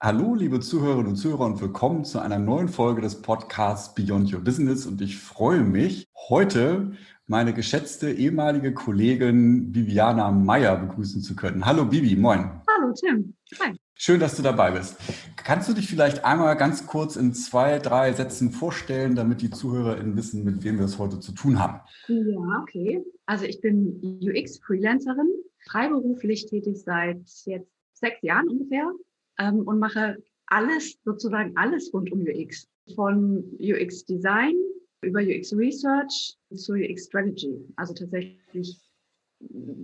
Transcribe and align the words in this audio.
Hallo, 0.00 0.36
liebe 0.36 0.60
Zuhörerinnen 0.60 1.08
und 1.08 1.16
Zuhörer 1.16 1.46
und 1.46 1.60
willkommen 1.60 2.04
zu 2.04 2.20
einer 2.20 2.38
neuen 2.38 2.68
Folge 2.68 3.00
des 3.00 3.20
Podcasts 3.20 3.96
Beyond 3.96 4.32
Your 4.32 4.38
Business. 4.38 4.86
Und 4.86 5.00
ich 5.00 5.18
freue 5.18 5.64
mich, 5.64 6.06
heute 6.28 6.92
meine 7.26 7.52
geschätzte 7.52 8.12
ehemalige 8.12 8.72
Kollegin 8.72 9.74
Viviana 9.74 10.30
Meyer 10.30 10.76
begrüßen 10.76 11.20
zu 11.20 11.34
können. 11.34 11.66
Hallo 11.66 11.84
Bibi, 11.84 12.14
moin. 12.14 12.62
Hallo 12.68 12.94
Tim. 12.94 13.34
Hi. 13.58 13.76
Schön, 13.96 14.20
dass 14.20 14.36
du 14.36 14.42
dabei 14.44 14.70
bist. 14.70 14.96
Kannst 15.34 15.68
du 15.68 15.72
dich 15.72 15.88
vielleicht 15.88 16.24
einmal 16.24 16.56
ganz 16.56 16.86
kurz 16.86 17.16
in 17.16 17.34
zwei, 17.34 17.80
drei 17.80 18.12
Sätzen 18.12 18.52
vorstellen, 18.52 19.16
damit 19.16 19.42
die 19.42 19.50
ZuhörerInnen 19.50 20.16
wissen, 20.16 20.44
mit 20.44 20.62
wem 20.62 20.78
wir 20.78 20.84
es 20.84 21.00
heute 21.00 21.18
zu 21.18 21.32
tun 21.32 21.58
haben? 21.58 21.80
Ja, 22.06 22.62
okay. 22.62 23.04
Also 23.26 23.46
ich 23.46 23.60
bin 23.60 24.00
UX-Freelancerin, 24.22 25.28
freiberuflich 25.68 26.46
tätig 26.46 26.80
seit 26.84 27.18
jetzt 27.46 27.72
sechs 27.94 28.22
Jahren 28.22 28.48
ungefähr 28.48 28.92
ähm, 29.38 29.60
und 29.60 29.78
mache 29.78 30.22
alles, 30.46 30.98
sozusagen 31.04 31.56
alles 31.56 31.92
rund 31.92 32.10
um 32.12 32.20
UX. 32.20 32.68
Von 32.94 33.44
UX 33.60 34.04
Design 34.06 34.54
über 35.02 35.20
UX 35.20 35.52
Research 35.54 36.36
zu 36.54 36.72
UX 36.72 37.04
Strategy. 37.04 37.54
Also 37.76 37.94
tatsächlich 37.94 38.80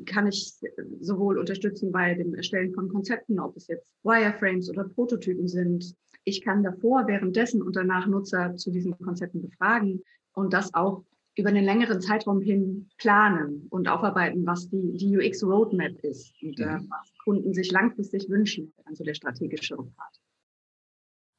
kann 0.07 0.27
ich 0.27 0.53
sowohl 1.01 1.39
unterstützen 1.39 1.93
bei 1.93 2.15
dem 2.15 2.35
Erstellen 2.35 2.73
von 2.73 2.89
Konzepten, 2.89 3.39
ob 3.39 3.57
es 3.57 3.69
jetzt 3.69 3.93
Wireframes 4.03 4.69
oder 4.69 4.85
Prototypen 4.85 5.47
sind. 5.47 5.95
Ich 6.25 6.43
kann 6.43 6.63
davor, 6.63 7.07
währenddessen 7.07 7.63
und 7.63 7.77
danach 7.77 8.07
Nutzer 8.07 8.57
zu 8.57 8.71
diesen 8.71 8.99
Konzepten 8.99 9.43
befragen 9.43 10.03
und 10.33 10.53
das 10.53 10.75
auch 10.75 11.05
über 11.37 11.49
einen 11.49 11.65
längeren 11.65 12.01
Zeitraum 12.01 12.41
hin 12.41 12.89
planen 12.99 13.67
und 13.71 13.89
aufarbeiten, 13.89 14.47
was 14.47 14.69
die, 14.71 14.97
die 14.97 15.17
UX 15.17 15.43
Roadmap 15.43 15.99
ist 16.03 16.33
und 16.43 16.59
äh, 16.61 16.67
mhm. 16.67 16.89
was 16.91 17.13
Kunden 17.25 17.55
sich 17.55 17.71
langfristig 17.73 18.29
wünschen, 18.29 18.73
also 18.85 19.05
der 19.05 19.15
strategische 19.15 19.77
Part. 19.77 20.21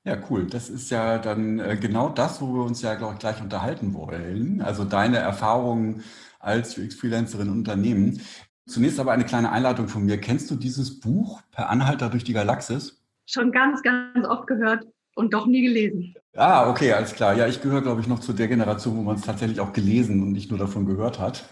Ja, 0.03 0.21
cool. 0.29 0.45
Das 0.45 0.69
ist 0.69 0.91
ja 0.91 1.17
dann 1.17 1.59
äh, 1.59 1.77
genau 1.81 2.09
das, 2.09 2.39
wo 2.41 2.53
wir 2.53 2.63
uns 2.63 2.81
ja, 2.81 2.93
glaube 2.93 3.13
ich, 3.13 3.19
gleich 3.19 3.41
unterhalten 3.41 3.93
wollen. 3.95 4.61
Also 4.61 4.83
deine 4.83 5.17
Erfahrungen 5.17 6.03
als 6.39 6.77
UX-Freelancerin 6.77 7.49
Unternehmen. 7.49 8.21
Zunächst 8.67 8.99
aber 8.99 9.13
eine 9.13 9.25
kleine 9.25 9.51
Einladung 9.51 9.87
von 9.87 10.05
mir. 10.05 10.19
Kennst 10.19 10.51
du 10.51 10.55
dieses 10.55 10.99
Buch 10.99 11.41
Per 11.51 11.69
Anhalter 11.69 12.09
durch 12.09 12.23
die 12.23 12.33
Galaxis? 12.33 13.03
Schon 13.25 13.51
ganz, 13.51 13.81
ganz 13.81 14.27
oft 14.27 14.45
gehört 14.45 14.85
und 15.15 15.33
doch 15.33 15.47
nie 15.47 15.63
gelesen. 15.63 16.13
Ah, 16.35 16.69
okay, 16.69 16.91
alles 16.91 17.13
klar. 17.13 17.35
Ja, 17.35 17.47
ich 17.47 17.61
gehöre, 17.61 17.81
glaube 17.81 18.01
ich, 18.01 18.07
noch 18.07 18.19
zu 18.19 18.33
der 18.33 18.49
Generation, 18.49 18.97
wo 18.97 19.01
man 19.01 19.15
es 19.15 19.21
tatsächlich 19.21 19.61
auch 19.61 19.71
gelesen 19.71 20.21
und 20.21 20.33
nicht 20.33 20.49
nur 20.49 20.59
davon 20.59 20.85
gehört 20.85 21.17
hat. 21.17 21.45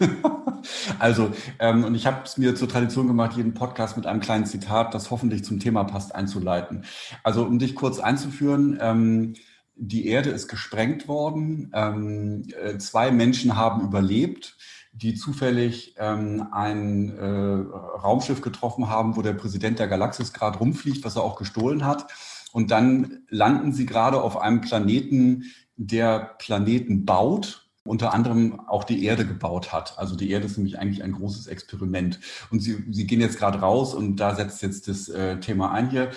also, 0.98 1.30
ähm, 1.58 1.84
und 1.84 1.94
ich 1.94 2.06
habe 2.06 2.20
es 2.24 2.36
mir 2.36 2.54
zur 2.54 2.68
Tradition 2.68 3.06
gemacht, 3.06 3.34
jeden 3.36 3.54
Podcast 3.54 3.96
mit 3.96 4.06
einem 4.06 4.20
kleinen 4.20 4.44
Zitat, 4.44 4.94
das 4.94 5.10
hoffentlich 5.10 5.42
zum 5.42 5.58
Thema 5.58 5.84
passt, 5.84 6.14
einzuleiten. 6.14 6.84
Also, 7.22 7.44
um 7.44 7.58
dich 7.58 7.74
kurz 7.74 7.98
einzuführen, 7.98 8.78
ähm, 8.80 9.34
die 9.74 10.06
Erde 10.06 10.30
ist 10.30 10.48
gesprengt 10.48 11.08
worden. 11.08 11.72
Ähm, 11.74 12.42
äh, 12.62 12.76
zwei 12.76 13.10
Menschen 13.10 13.56
haben 13.56 13.82
überlebt 13.82 14.56
die 14.96 15.16
zufällig 15.16 15.96
ähm, 15.98 16.46
ein 16.52 17.18
äh, 17.18 17.98
Raumschiff 18.00 18.40
getroffen 18.40 18.88
haben, 18.88 19.16
wo 19.16 19.22
der 19.22 19.32
Präsident 19.32 19.80
der 19.80 19.88
Galaxis 19.88 20.32
gerade 20.32 20.58
rumfliegt, 20.58 21.04
was 21.04 21.16
er 21.16 21.24
auch 21.24 21.34
gestohlen 21.34 21.84
hat. 21.84 22.06
Und 22.54 22.70
dann 22.70 23.24
landen 23.28 23.72
sie 23.72 23.84
gerade 23.84 24.22
auf 24.22 24.40
einem 24.40 24.60
Planeten, 24.60 25.52
der 25.74 26.36
Planeten 26.38 27.04
baut, 27.04 27.68
unter 27.84 28.14
anderem 28.14 28.60
auch 28.68 28.84
die 28.84 29.04
Erde 29.04 29.26
gebaut 29.26 29.72
hat. 29.72 29.98
Also 29.98 30.14
die 30.14 30.30
Erde 30.30 30.46
ist 30.46 30.56
nämlich 30.56 30.78
eigentlich 30.78 31.02
ein 31.02 31.14
großes 31.14 31.48
Experiment. 31.48 32.20
Und 32.52 32.60
sie, 32.60 32.84
sie 32.90 33.08
gehen 33.08 33.20
jetzt 33.20 33.38
gerade 33.38 33.58
raus 33.58 33.92
und 33.92 34.20
da 34.20 34.36
setzt 34.36 34.62
jetzt 34.62 34.86
das 34.86 35.08
äh, 35.08 35.40
Thema 35.40 35.72
ein 35.72 35.90
hier. 35.90 36.12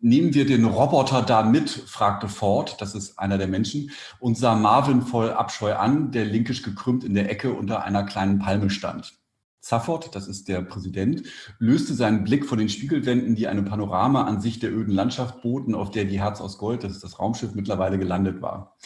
Nehmen 0.00 0.32
wir 0.32 0.46
den 0.46 0.64
Roboter 0.64 1.20
da 1.20 1.42
mit, 1.42 1.68
fragte 1.68 2.28
Ford, 2.28 2.80
das 2.80 2.94
ist 2.94 3.18
einer 3.18 3.36
der 3.36 3.48
Menschen, 3.48 3.90
und 4.20 4.38
sah 4.38 4.54
Marvin 4.54 5.02
voll 5.02 5.32
Abscheu 5.32 5.74
an, 5.74 6.12
der 6.12 6.24
linkisch 6.24 6.62
gekrümmt 6.62 7.04
in 7.04 7.12
der 7.12 7.30
Ecke 7.30 7.52
unter 7.52 7.84
einer 7.84 8.04
kleinen 8.04 8.38
Palme 8.38 8.70
stand. 8.70 9.12
Zafford, 9.64 10.14
das 10.14 10.28
ist 10.28 10.48
der 10.48 10.60
Präsident, 10.60 11.22
löste 11.58 11.94
seinen 11.94 12.22
Blick 12.22 12.44
von 12.44 12.58
den 12.58 12.68
Spiegelwänden, 12.68 13.34
die 13.34 13.48
eine 13.48 13.62
Panoramaansicht 13.62 14.62
der 14.62 14.76
öden 14.76 14.92
Landschaft 14.92 15.40
boten, 15.40 15.74
auf 15.74 15.90
der 15.90 16.04
die 16.04 16.20
Herz 16.20 16.42
aus 16.42 16.58
Gold, 16.58 16.84
das 16.84 16.92
ist 16.92 17.02
das 17.02 17.18
Raumschiff, 17.18 17.54
mittlerweile 17.54 17.98
gelandet 17.98 18.42
war. 18.42 18.76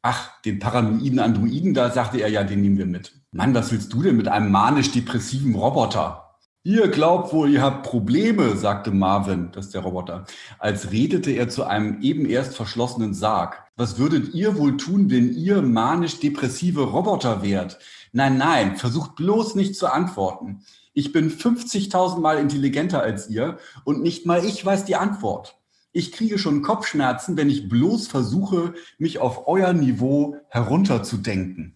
Ach, 0.00 0.40
den 0.40 0.58
paranoiden 0.58 1.18
Androiden, 1.18 1.74
da 1.74 1.90
sagte 1.90 2.20
er 2.22 2.28
ja, 2.28 2.44
den 2.44 2.62
nehmen 2.62 2.78
wir 2.78 2.86
mit. 2.86 3.12
Mann, 3.30 3.54
was 3.54 3.72
willst 3.72 3.92
du 3.92 4.02
denn 4.02 4.16
mit 4.16 4.26
einem 4.26 4.50
manisch-depressiven 4.50 5.54
Roboter? 5.54 6.38
Ihr 6.64 6.88
glaubt 6.88 7.32
wohl, 7.32 7.50
ihr 7.50 7.60
habt 7.60 7.86
Probleme, 7.86 8.56
sagte 8.56 8.90
Marvin, 8.90 9.50
das 9.52 9.66
ist 9.66 9.74
der 9.74 9.82
Roboter, 9.82 10.24
als 10.58 10.92
redete 10.92 11.32
er 11.32 11.48
zu 11.48 11.64
einem 11.64 12.00
eben 12.00 12.24
erst 12.24 12.56
verschlossenen 12.56 13.14
Sarg. 13.14 13.64
Was 13.76 13.98
würdet 13.98 14.32
ihr 14.32 14.56
wohl 14.56 14.76
tun, 14.76 15.10
wenn 15.10 15.34
ihr 15.34 15.60
manisch-depressive 15.60 16.82
Roboter 16.82 17.42
wärt? 17.42 17.78
Nein, 18.12 18.36
nein, 18.36 18.76
versucht 18.76 19.16
bloß 19.16 19.54
nicht 19.54 19.74
zu 19.74 19.90
antworten. 19.90 20.64
Ich 20.92 21.12
bin 21.12 21.30
50.000 21.30 22.20
Mal 22.20 22.38
intelligenter 22.38 23.02
als 23.02 23.30
ihr 23.30 23.58
und 23.84 24.02
nicht 24.02 24.26
mal 24.26 24.44
ich 24.44 24.64
weiß 24.64 24.84
die 24.84 24.96
Antwort. 24.96 25.58
Ich 25.92 26.12
kriege 26.12 26.38
schon 26.38 26.62
Kopfschmerzen, 26.62 27.36
wenn 27.38 27.48
ich 27.48 27.68
bloß 27.68 28.08
versuche, 28.08 28.74
mich 28.98 29.18
auf 29.18 29.46
euer 29.46 29.72
Niveau 29.72 30.36
herunterzudenken. 30.48 31.74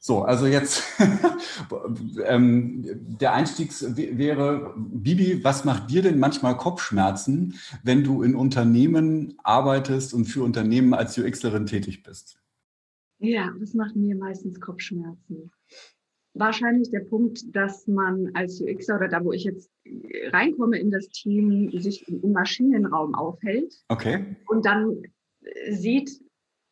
So, 0.00 0.22
also 0.22 0.46
jetzt 0.46 0.82
ähm, 2.24 2.84
der 3.20 3.32
Einstieg 3.32 3.72
wäre, 3.96 4.74
Bibi, 4.76 5.44
was 5.44 5.64
macht 5.64 5.90
dir 5.90 6.02
denn 6.02 6.18
manchmal 6.18 6.56
Kopfschmerzen, 6.56 7.58
wenn 7.82 8.04
du 8.04 8.22
in 8.22 8.34
Unternehmen 8.34 9.34
arbeitest 9.42 10.14
und 10.14 10.26
für 10.26 10.42
Unternehmen 10.42 10.94
als 10.94 11.18
UXlerin 11.18 11.66
tätig 11.66 12.02
bist? 12.02 12.38
Ja, 13.18 13.52
das 13.58 13.74
macht 13.74 13.96
mir 13.96 14.16
meistens 14.16 14.60
Kopfschmerzen. 14.60 15.50
Wahrscheinlich 16.34 16.90
der 16.90 17.00
Punkt, 17.00 17.54
dass 17.54 17.86
man 17.88 18.30
als 18.34 18.60
UXer 18.60 18.96
oder 18.96 19.08
da, 19.08 19.24
wo 19.24 19.32
ich 19.32 19.44
jetzt 19.44 19.70
reinkomme 20.30 20.78
in 20.78 20.90
das 20.90 21.08
Team, 21.08 21.70
sich 21.80 22.06
im 22.06 22.32
Maschinenraum 22.32 23.14
aufhält. 23.14 23.74
Okay. 23.88 24.36
Und 24.46 24.64
dann 24.64 25.02
sieht, 25.70 26.10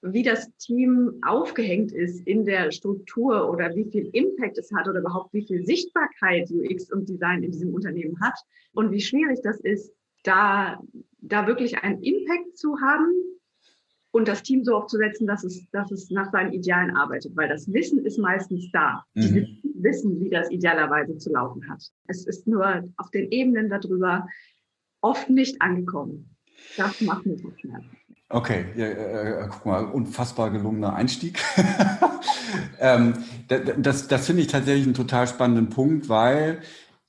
wie 0.02 0.22
das 0.22 0.54
Team 0.58 1.18
aufgehängt 1.26 1.90
ist 1.90 2.24
in 2.26 2.44
der 2.44 2.70
Struktur 2.70 3.50
oder 3.50 3.74
wie 3.74 3.90
viel 3.90 4.08
Impact 4.12 4.58
es 4.58 4.70
hat 4.72 4.88
oder 4.88 5.00
überhaupt 5.00 5.32
wie 5.32 5.44
viel 5.44 5.64
Sichtbarkeit 5.64 6.50
UX 6.50 6.92
und 6.92 7.08
Design 7.08 7.42
in 7.42 7.50
diesem 7.50 7.74
Unternehmen 7.74 8.20
hat 8.20 8.38
und 8.72 8.92
wie 8.92 9.00
schwierig 9.00 9.40
das 9.42 9.58
ist, 9.60 9.92
da, 10.22 10.80
da 11.18 11.46
wirklich 11.46 11.78
einen 11.78 12.02
Impact 12.02 12.56
zu 12.56 12.78
haben 12.80 13.10
und 14.16 14.26
das 14.26 14.42
Team 14.42 14.64
so 14.64 14.74
aufzusetzen, 14.74 15.26
dass 15.26 15.44
es, 15.44 15.68
dass 15.72 15.90
es 15.90 16.10
nach 16.10 16.32
seinen 16.32 16.54
Idealen 16.54 16.96
arbeitet, 16.96 17.36
weil 17.36 17.50
das 17.50 17.70
Wissen 17.70 18.02
ist 18.06 18.18
meistens 18.18 18.70
da. 18.72 19.04
Mhm. 19.12 19.20
Die 19.20 19.60
wissen, 19.74 20.18
wie 20.20 20.30
das 20.30 20.50
idealerweise 20.50 21.18
zu 21.18 21.30
laufen 21.30 21.68
hat. 21.68 21.82
Es 22.06 22.26
ist 22.26 22.46
nur 22.46 22.82
auf 22.96 23.10
den 23.10 23.30
Ebenen 23.30 23.68
darüber 23.68 24.26
oft 25.02 25.28
nicht 25.28 25.60
angekommen. 25.60 26.34
Das 26.78 26.98
macht 27.02 27.26
mir 27.26 27.36
Kopfschmerzen. 27.36 27.90
Okay, 28.30 28.64
ja, 28.74 28.86
äh, 28.86 29.44
äh, 29.44 29.48
guck 29.50 29.66
mal, 29.66 29.84
unfassbar 29.84 30.50
gelungener 30.50 30.94
Einstieg. 30.94 31.38
ähm, 32.80 33.12
das 33.48 34.08
das 34.08 34.26
finde 34.26 34.40
ich 34.42 34.48
tatsächlich 34.48 34.86
einen 34.86 34.94
total 34.94 35.28
spannenden 35.28 35.68
Punkt, 35.68 36.08
weil 36.08 36.62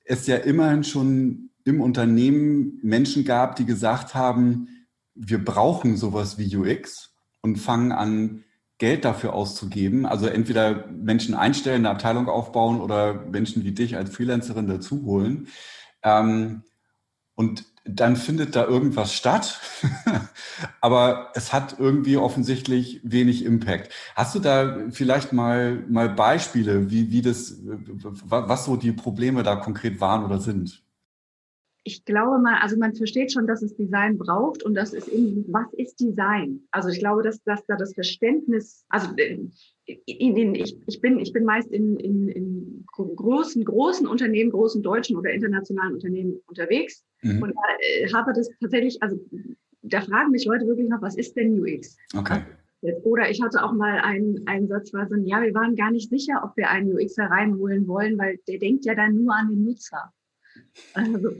es 0.03 0.27
ja 0.27 0.35
immerhin 0.35 0.83
schon 0.83 1.51
im 1.63 1.79
Unternehmen 1.79 2.79
Menschen 2.83 3.23
gab, 3.23 3.55
die 3.55 3.65
gesagt 3.65 4.13
haben, 4.13 4.67
wir 5.17 5.43
brauchen 5.43 5.97
sowas 5.97 6.37
wie 6.37 6.55
UX 6.55 7.15
und 7.41 7.57
fangen 7.57 7.91
an, 7.91 8.43
Geld 8.79 9.05
dafür 9.05 9.33
auszugeben. 9.33 10.05
Also 10.05 10.27
entweder 10.27 10.85
Menschen 10.87 11.33
einstellen, 11.33 11.85
eine 11.85 11.89
Abteilung 11.89 12.29
aufbauen 12.29 12.79
oder 12.79 13.13
Menschen 13.13 13.63
wie 13.63 13.71
dich 13.71 13.97
als 13.97 14.11
Freelancerin 14.15 14.67
dazu 14.67 15.03
holen. 15.03 15.47
Ähm, 16.03 16.63
und 17.33 17.65
dann 17.85 18.15
findet 18.17 18.55
da 18.55 18.65
irgendwas 18.65 19.13
statt, 19.13 19.61
aber 20.81 21.31
es 21.35 21.53
hat 21.53 21.77
irgendwie 21.79 22.17
offensichtlich 22.17 22.99
wenig 23.03 23.45
Impact. 23.45 23.93
Hast 24.15 24.35
du 24.35 24.39
da 24.39 24.77
vielleicht 24.91 25.33
mal, 25.33 25.83
mal 25.87 26.09
Beispiele, 26.09 26.91
wie, 26.91 27.11
wie 27.11 27.21
das, 27.21 27.55
was 27.63 28.65
so 28.65 28.75
die 28.75 28.91
Probleme 28.91 29.43
da 29.43 29.55
konkret 29.55 30.01
waren 30.01 30.25
oder 30.25 30.39
sind? 30.39 30.83
Ich 31.87 32.03
glaube 32.03 32.37
mal, 32.39 32.59
also 32.61 32.77
man 32.77 32.93
versteht 32.93 33.31
schon, 33.31 33.47
dass 33.47 33.61
es 33.61 33.73
Design 33.77 34.17
braucht 34.17 34.61
und 34.63 34.75
das 34.75 34.91
ist 34.91 35.07
eben, 35.07 35.45
was 35.47 35.71
ist 35.73 35.97
Design? 36.01 36.59
Also 36.71 36.89
ich 36.89 36.99
glaube, 36.99 37.23
dass, 37.23 37.41
dass 37.43 37.65
da 37.65 37.77
das 37.77 37.93
Verständnis, 37.93 38.85
also 38.89 39.07
äh, 39.15 39.39
in, 39.85 40.35
in, 40.35 40.53
ich, 40.53 40.77
ich, 40.85 40.99
bin, 40.99 41.17
ich 41.17 41.31
bin 41.31 41.45
meist 41.45 41.71
in, 41.71 41.95
in, 41.95 42.27
in 42.27 42.85
großen, 42.91 43.63
großen 43.63 44.05
Unternehmen, 44.05 44.51
großen 44.51 44.83
deutschen 44.83 45.15
oder 45.15 45.31
internationalen 45.31 45.93
Unternehmen 45.93 46.41
unterwegs 46.47 47.05
mhm. 47.21 47.41
und 47.41 47.53
äh, 47.79 48.11
habe 48.13 48.33
das 48.33 48.49
tatsächlich, 48.59 49.01
also 49.01 49.17
da 49.81 50.01
fragen 50.01 50.31
mich 50.31 50.43
Leute 50.43 50.67
wirklich 50.67 50.89
noch, 50.89 51.01
was 51.01 51.15
ist 51.15 51.37
denn 51.37 51.57
UX? 51.57 51.95
Okay. 52.17 52.41
Oder 53.03 53.29
ich 53.29 53.41
hatte 53.41 53.63
auch 53.63 53.71
mal 53.71 53.99
einen, 54.01 54.45
einen 54.45 54.67
Satz, 54.67 54.91
war 54.93 55.07
so, 55.07 55.15
ja, 55.15 55.41
wir 55.41 55.53
waren 55.53 55.77
gar 55.77 55.91
nicht 55.91 56.09
sicher, 56.09 56.41
ob 56.43 56.57
wir 56.57 56.69
einen 56.69 56.91
UXer 56.91 57.23
reinholen 57.23 57.87
wollen, 57.87 58.17
weil 58.17 58.39
der 58.45 58.59
denkt 58.59 58.83
ja 58.83 58.93
dann 58.93 59.15
nur 59.15 59.33
an 59.33 59.49
den 59.49 59.63
Nutzer. 59.63 60.13
Also, 60.93 61.31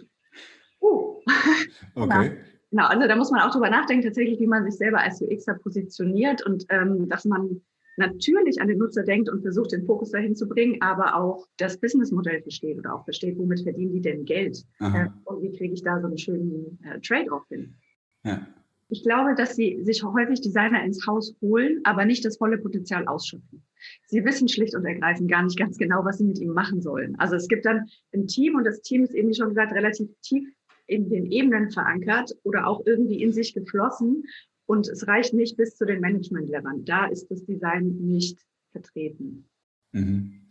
Uh. 0.81 1.21
Okay. 1.95 2.37
Genau, 2.69 2.85
also 2.85 3.07
da 3.07 3.15
muss 3.15 3.31
man 3.31 3.41
auch 3.41 3.51
drüber 3.51 3.69
nachdenken, 3.69 4.03
tatsächlich, 4.03 4.39
wie 4.39 4.47
man 4.47 4.63
sich 4.63 4.75
selber 4.75 4.99
als 4.99 5.21
UXer 5.21 5.55
positioniert 5.55 6.45
und 6.45 6.65
ähm, 6.69 7.07
dass 7.09 7.25
man 7.25 7.61
natürlich 7.97 8.61
an 8.61 8.67
den 8.67 8.77
Nutzer 8.77 9.03
denkt 9.03 9.29
und 9.29 9.41
versucht, 9.41 9.71
den 9.71 9.85
Fokus 9.85 10.11
dahin 10.11 10.35
zu 10.35 10.47
bringen, 10.47 10.81
aber 10.81 11.15
auch 11.15 11.47
das 11.57 11.77
Businessmodell 11.79 12.41
versteht 12.41 12.77
oder 12.77 12.93
auch 12.93 13.03
versteht, 13.03 13.37
womit 13.37 13.61
verdienen 13.61 13.93
die 13.93 14.01
denn 14.01 14.25
Geld 14.25 14.63
äh, 14.79 15.07
und 15.23 15.41
wie 15.41 15.57
kriege 15.57 15.73
ich 15.73 15.81
da 15.81 15.99
so 15.99 16.07
einen 16.07 16.17
schönen 16.17 16.79
äh, 16.83 16.99
Trade-off 16.99 17.47
hin. 17.49 17.75
Ja. 18.23 18.45
Ich 18.89 19.03
glaube, 19.03 19.35
dass 19.35 19.55
sie 19.55 19.83
sich 19.83 20.01
häufig 20.03 20.39
Designer 20.39 20.83
ins 20.83 21.05
Haus 21.05 21.35
holen, 21.41 21.81
aber 21.83 22.05
nicht 22.05 22.23
das 22.23 22.37
volle 22.37 22.57
Potenzial 22.57 23.05
ausschöpfen. 23.07 23.63
Sie 24.05 24.23
wissen 24.23 24.47
schlicht 24.47 24.75
und 24.75 24.85
ergreifend 24.85 25.29
gar 25.29 25.43
nicht 25.43 25.57
ganz 25.57 25.77
genau, 25.77 26.05
was 26.05 26.19
sie 26.19 26.23
mit 26.23 26.39
ihm 26.39 26.53
machen 26.53 26.81
sollen. 26.81 27.15
Also 27.19 27.35
es 27.35 27.49
gibt 27.49 27.65
dann 27.65 27.85
ein 28.13 28.27
Team 28.27 28.55
und 28.55 28.63
das 28.63 28.81
Team 28.81 29.03
ist 29.03 29.13
eben, 29.13 29.29
wie 29.29 29.35
schon 29.35 29.49
gesagt, 29.49 29.73
relativ 29.73 30.09
tief 30.21 30.47
in 30.87 31.09
den 31.09 31.25
Ebenen 31.31 31.69
verankert 31.69 32.35
oder 32.43 32.67
auch 32.67 32.85
irgendwie 32.85 33.21
in 33.21 33.31
sich 33.31 33.53
geflossen. 33.53 34.23
Und 34.65 34.87
es 34.87 35.07
reicht 35.07 35.33
nicht 35.33 35.55
bis 35.57 35.75
zu 35.75 35.85
den 35.85 36.01
Management-Levern. 36.01 36.83
Da 36.85 37.05
ist 37.05 37.29
das 37.29 37.45
Design 37.45 37.97
nicht 38.01 38.39
vertreten. 38.71 39.47
Mhm. 39.91 40.41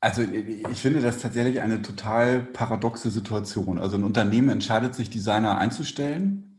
Also 0.00 0.22
ich 0.22 0.78
finde 0.78 1.00
das 1.00 1.20
tatsächlich 1.20 1.60
eine 1.60 1.80
total 1.80 2.40
paradoxe 2.40 3.10
Situation. 3.10 3.78
Also 3.78 3.96
ein 3.96 4.02
Unternehmen 4.04 4.48
entscheidet 4.48 4.96
sich, 4.96 5.10
Designer 5.10 5.58
einzustellen 5.58 6.58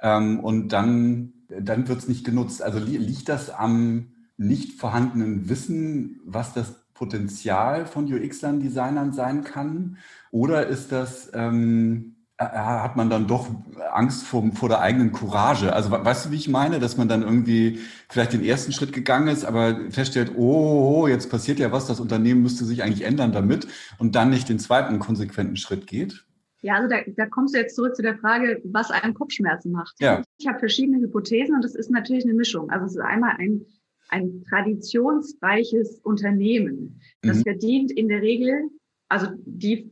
ähm, 0.00 0.40
und 0.40 0.70
dann, 0.70 1.32
dann 1.48 1.86
wird 1.86 2.00
es 2.00 2.08
nicht 2.08 2.24
genutzt. 2.24 2.60
Also 2.60 2.80
li 2.80 2.96
liegt 2.96 3.28
das 3.28 3.50
am 3.50 4.12
nicht 4.36 4.80
vorhandenen 4.80 5.48
Wissen, 5.48 6.20
was 6.24 6.54
das 6.54 6.74
Potenzial 6.94 7.86
von 7.86 8.12
UX-Lern, 8.12 8.60
Designern 8.60 9.12
sein 9.12 9.44
kann? 9.44 9.98
Oder 10.30 10.66
ist 10.66 10.92
das, 10.92 11.30
ähm, 11.34 12.16
äh, 12.36 12.44
hat 12.44 12.96
man 12.96 13.10
dann 13.10 13.26
doch 13.26 13.48
Angst 13.92 14.24
vor, 14.24 14.50
vor 14.52 14.68
der 14.68 14.80
eigenen 14.80 15.12
Courage? 15.12 15.72
Also 15.72 15.90
weißt 15.90 16.26
du, 16.26 16.30
wie 16.30 16.36
ich 16.36 16.48
meine, 16.48 16.80
dass 16.80 16.96
man 16.96 17.08
dann 17.08 17.22
irgendwie 17.22 17.80
vielleicht 18.08 18.32
den 18.32 18.44
ersten 18.44 18.72
Schritt 18.72 18.92
gegangen 18.92 19.28
ist, 19.28 19.44
aber 19.44 19.90
feststellt, 19.90 20.32
oh, 20.36 21.06
jetzt 21.08 21.30
passiert 21.30 21.58
ja 21.58 21.72
was, 21.72 21.86
das 21.86 22.00
Unternehmen 22.00 22.42
müsste 22.42 22.64
sich 22.64 22.82
eigentlich 22.82 23.04
ändern 23.04 23.32
damit 23.32 23.66
und 23.98 24.14
dann 24.14 24.30
nicht 24.30 24.48
den 24.48 24.58
zweiten 24.58 24.98
konsequenten 24.98 25.56
Schritt 25.56 25.86
geht? 25.86 26.24
Ja, 26.62 26.76
also 26.76 26.88
da, 26.88 26.98
da 27.16 27.26
kommst 27.26 27.54
du 27.54 27.58
jetzt 27.58 27.74
zurück 27.74 27.96
zu 27.96 28.02
der 28.02 28.16
Frage, 28.16 28.60
was 28.64 28.90
einem 28.92 29.14
Kopfschmerzen 29.14 29.72
macht. 29.72 29.96
Ja. 29.98 30.22
Ich 30.38 30.46
habe 30.46 30.60
verschiedene 30.60 31.00
Hypothesen 31.00 31.56
und 31.56 31.64
das 31.64 31.74
ist 31.74 31.90
natürlich 31.90 32.24
eine 32.24 32.34
Mischung. 32.34 32.70
Also 32.70 32.86
es 32.86 32.92
ist 32.92 33.00
einmal 33.00 33.34
ein, 33.38 33.66
ein 34.12 34.44
traditionsreiches 34.48 36.00
Unternehmen. 36.00 37.00
Das 37.22 37.38
mhm. 37.38 37.42
verdient 37.42 37.92
in 37.92 38.08
der 38.08 38.20
Regel, 38.20 38.68
also 39.08 39.28
die, 39.44 39.90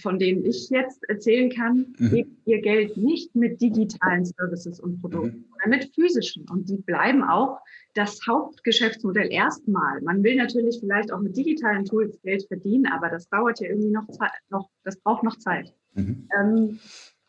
von 0.00 0.18
denen 0.18 0.44
ich 0.44 0.70
jetzt 0.70 1.04
erzählen 1.08 1.50
kann, 1.50 1.94
mhm. 1.98 2.38
ihr 2.46 2.60
Geld 2.62 2.96
nicht 2.96 3.34
mit 3.36 3.60
digitalen 3.60 4.24
Services 4.24 4.80
und 4.80 5.00
Produkten, 5.00 5.38
mhm. 5.38 5.44
sondern 5.50 5.78
mit 5.78 5.94
physischen. 5.94 6.48
Und 6.48 6.68
die 6.70 6.78
bleiben 6.78 7.22
auch 7.22 7.58
das 7.92 8.18
Hauptgeschäftsmodell 8.26 9.30
erstmal. 9.30 10.00
Man 10.00 10.22
will 10.22 10.36
natürlich 10.36 10.80
vielleicht 10.80 11.12
auch 11.12 11.20
mit 11.20 11.36
digitalen 11.36 11.84
Tools 11.84 12.20
Geld 12.22 12.46
verdienen, 12.46 12.86
aber 12.86 13.10
das 13.10 13.28
dauert 13.28 13.60
ja 13.60 13.68
irgendwie 13.68 13.90
noch, 13.90 14.06
noch 14.48 14.70
das 14.84 14.98
braucht 15.00 15.22
noch 15.22 15.36
Zeit. 15.38 15.74
Mhm. 15.94 16.28
Ähm, 16.40 16.78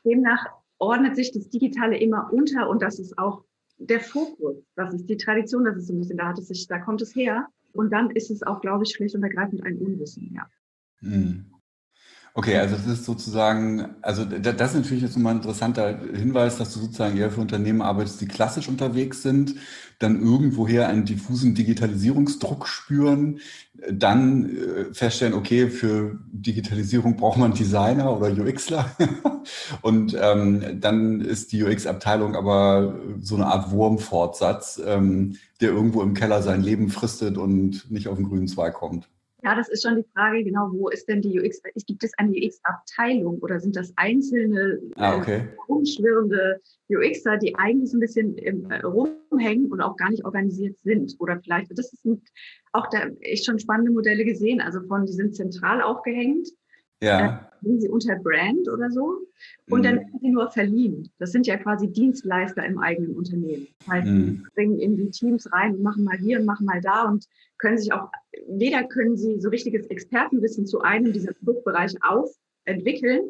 demnach 0.06 0.46
ordnet 0.80 1.16
sich 1.16 1.32
das 1.32 1.50
Digitale 1.50 1.98
immer 1.98 2.32
unter 2.32 2.70
und 2.70 2.82
das 2.82 3.00
ist 3.00 3.18
auch 3.18 3.44
der 3.77 4.00
Fokus. 4.00 4.57
Das 4.75 4.94
ist 4.94 5.10
die 5.10 5.18
Tradition, 5.18 5.66
das 5.66 5.77
ist 5.77 5.88
so 5.88 5.94
ein 5.94 6.00
bisschen, 6.00 6.18
da 6.18 6.27
hat 6.30 6.39
es 6.39 6.48
sich, 6.48 6.68
da 6.68 6.80
kommt 6.80 7.01
es 7.01 7.16
her. 7.16 7.48
Und 7.74 7.92
dann 7.92 8.10
ist 8.12 8.31
es 8.31 8.42
auch, 8.44 8.62
glaube 8.62 8.83
ich, 8.86 8.92
schlicht 8.92 9.16
und 9.16 9.24
ergreifend 9.24 9.63
ein 9.63 9.77
Unwissen, 9.77 10.31
ja. 10.33 10.48
Mhm. 11.01 11.55
Okay, 12.38 12.58
also 12.58 12.76
das 12.76 12.86
ist 12.86 13.06
sozusagen, 13.06 13.96
also 14.02 14.26
das 14.26 14.72
ist 14.72 14.76
natürlich 14.76 15.04
jetzt 15.04 15.16
nochmal 15.16 15.36
ein 15.36 15.38
interessanter 15.38 15.98
Hinweis, 16.14 16.58
dass 16.58 16.74
du 16.74 16.82
sozusagen 16.82 17.16
eher 17.16 17.32
für 17.32 17.40
Unternehmen 17.40 17.82
arbeitest, 17.82 18.20
die 18.20 18.28
klassisch 18.28 18.68
unterwegs 18.68 19.22
sind, 19.22 19.56
dann 20.00 20.22
irgendwoher 20.22 20.90
einen 20.90 21.06
diffusen 21.06 21.56
Digitalisierungsdruck 21.56 22.68
spüren, 22.68 23.40
dann 23.90 24.50
äh, 24.50 24.94
feststellen, 24.94 25.34
okay, 25.34 25.70
für 25.70 26.20
Digitalisierung 26.34 27.16
braucht 27.16 27.38
man 27.38 27.54
Designer 27.54 28.18
oder 28.18 28.28
UXler 28.32 28.92
und 29.81 30.14
ähm, 30.20 30.81
dann 30.81 31.22
ist 31.22 31.54
die 31.54 31.64
UX-Abteilung 31.64 32.36
aber 32.36 33.00
so 33.22 33.36
eine 33.36 33.46
Art 33.48 33.72
Wurmfortsatz, 33.72 34.81
ähm, 34.86 35.38
der 35.62 35.70
irgendwo 35.70 36.02
im 36.02 36.14
Keller 36.14 36.42
sein 36.42 36.62
Leben 36.62 36.90
fristet 36.90 37.38
und 37.38 37.90
nicht 37.90 38.10
auf 38.10 38.18
den 38.18 38.28
grünen 38.28 38.50
Zweig 38.50 38.74
kommt. 38.74 39.08
Ja, 39.45 39.53
das 39.53 39.69
ist 39.69 39.83
schon 39.83 39.97
die 39.97 40.06
Frage, 40.15 40.44
genau, 40.44 40.71
wo 40.71 40.89
ist 40.89 41.07
denn 41.07 41.21
die 41.21 41.39
UX? 41.39 41.62
Gibt 41.86 42.03
es 42.03 42.12
eine 42.18 42.31
UX-Abteilung 42.31 43.38
oder 43.44 43.59
sind 43.59 43.75
das 43.75 43.94
einzelne 43.95 44.81
ah, 44.95 45.18
okay. 45.18 45.36
äh, 45.36 45.47
rumschwirrende 45.69 46.59
UXer, 46.89 47.38
die 47.38 47.56
eigentlich 47.56 47.92
so 47.92 47.97
ein 47.97 48.00
bisschen 48.00 48.36
im, 48.39 48.71
äh, 48.71 48.81
rumhängen 48.81 49.71
und 49.71 49.81
auch 49.81 49.97
gar 49.97 50.09
nicht 50.09 50.25
organisiert 50.25 50.75
sind? 50.80 51.15
Oder 51.19 51.39
vielleicht, 51.44 51.69
das 51.77 51.94
ist 51.94 52.07
auch 52.74 52.89
da 52.89 53.07
echt 53.21 53.45
schon 53.45 53.59
spannende 53.59 53.92
Modelle 53.92 54.25
gesehen, 54.25 54.62
also 54.62 54.81
von, 54.88 55.06
die 55.06 55.13
sind 55.13 55.36
zentral 55.36 55.80
aufgehängt 55.83 56.47
ja. 57.01 57.50
Äh, 57.62 57.80
sie 57.80 57.89
unter 57.89 58.15
Brand 58.18 58.69
oder 58.69 58.92
so. 58.92 59.21
Und 59.69 59.80
mhm. 59.80 59.83
dann 59.83 59.95
werden 59.97 60.19
sie 60.21 60.30
nur 60.30 60.51
verliehen. 60.51 61.09
Das 61.19 61.31
sind 61.31 61.47
ja 61.47 61.57
quasi 61.57 61.92
Dienstleister 61.92 62.63
im 62.65 62.80
eigenen 62.80 63.15
Unternehmen. 63.15 63.68
Das 63.80 63.88
heißt, 63.88 64.07
mhm. 64.07 64.47
bringen 64.53 64.80
in 64.80 64.95
die 64.97 65.09
Teams 65.09 65.51
rein 65.51 65.75
und 65.75 65.81
machen 65.81 66.03
mal 66.03 66.18
hier 66.18 66.39
und 66.39 66.45
machen 66.45 66.65
mal 66.65 66.81
da 66.81 67.03
und 67.03 67.25
können 67.57 67.77
sich 67.77 67.92
auch, 67.92 68.09
weder 68.47 68.83
können 68.83 69.18
sie 69.18 69.39
so 69.39 69.50
richtiges 69.50 69.88
Expertenwissen 69.88 70.65
zu 70.65 70.81
einem 70.81 71.12
dieser 71.13 71.33
Produktbereiche 71.33 71.97
aufentwickeln, 72.01 73.24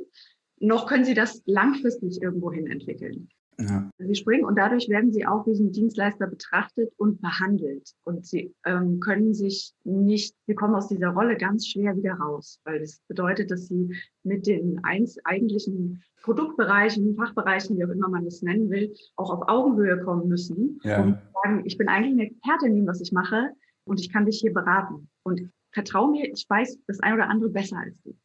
noch 0.60 0.88
können 0.88 1.06
sie 1.06 1.14
das 1.14 1.42
langfristig 1.46 2.22
irgendwo 2.22 2.52
hin 2.52 2.68
entwickeln. 2.68 3.30
Ja. 3.60 3.90
Sie 3.98 4.16
springen 4.16 4.46
und 4.46 4.58
dadurch 4.58 4.90
werden 4.90 5.12
sie 5.12 5.26
auch 5.26 5.46
wie 5.48 5.52
ein 5.52 5.72
Dienstleister 5.72 6.28
betrachtet 6.28 6.92
und 6.98 7.22
behandelt. 7.22 7.94
Und 8.04 8.26
sie 8.26 8.54
ähm, 8.66 9.00
können 9.00 9.34
sich 9.34 9.74
nicht, 9.84 10.36
sie 10.46 10.56
kommen 10.56 10.76
aus 10.76 10.88
dieser 10.88 11.10
Rolle 11.10 11.38
ganz 11.38 11.68
schwer 11.68 11.96
wieder 11.96 12.16
raus, 12.16 12.60
weil 12.66 12.80
das 12.80 13.02
bedeutet, 13.08 13.52
dass 13.52 13.68
sie 13.68 13.96
mit 14.24 14.48
den 14.48 14.84
eins, 14.84 15.18
eigentlichen 15.24 16.04
Produktbereichen, 16.24 17.16
Fachbereichen, 17.16 17.78
wie 17.78 17.86
auch 17.86 17.90
immer 17.90 18.10
man 18.10 18.26
das 18.26 18.42
nennen 18.42 18.70
will, 18.70 18.94
auch 19.16 19.30
auf 19.30 19.48
Augenhöhe 19.48 20.04
kommen 20.04 20.28
müssen 20.28 20.80
ja. 20.84 21.02
und 21.02 21.18
sagen, 21.44 21.62
ich 21.66 21.78
bin 21.78 21.88
eigentlich 21.88 22.14
eine 22.14 22.24
Expertin 22.24 22.72
in 22.72 22.76
dem, 22.78 22.88
was 22.88 23.00
ich 23.00 23.12
mache 23.12 23.52
und 23.86 24.00
ich 24.00 24.12
kann 24.12 24.26
dich 24.26 24.40
hier 24.40 24.54
beraten. 24.54 25.08
Und 25.24 25.50
vertrau 25.72 26.08
mir, 26.08 26.30
ich 26.32 26.46
weiß 26.50 26.80
das 26.88 27.00
ein 27.00 27.14
oder 27.14 27.30
andere 27.30 27.50
besser 27.50 27.78
als 27.78 28.02
du. 28.02 28.18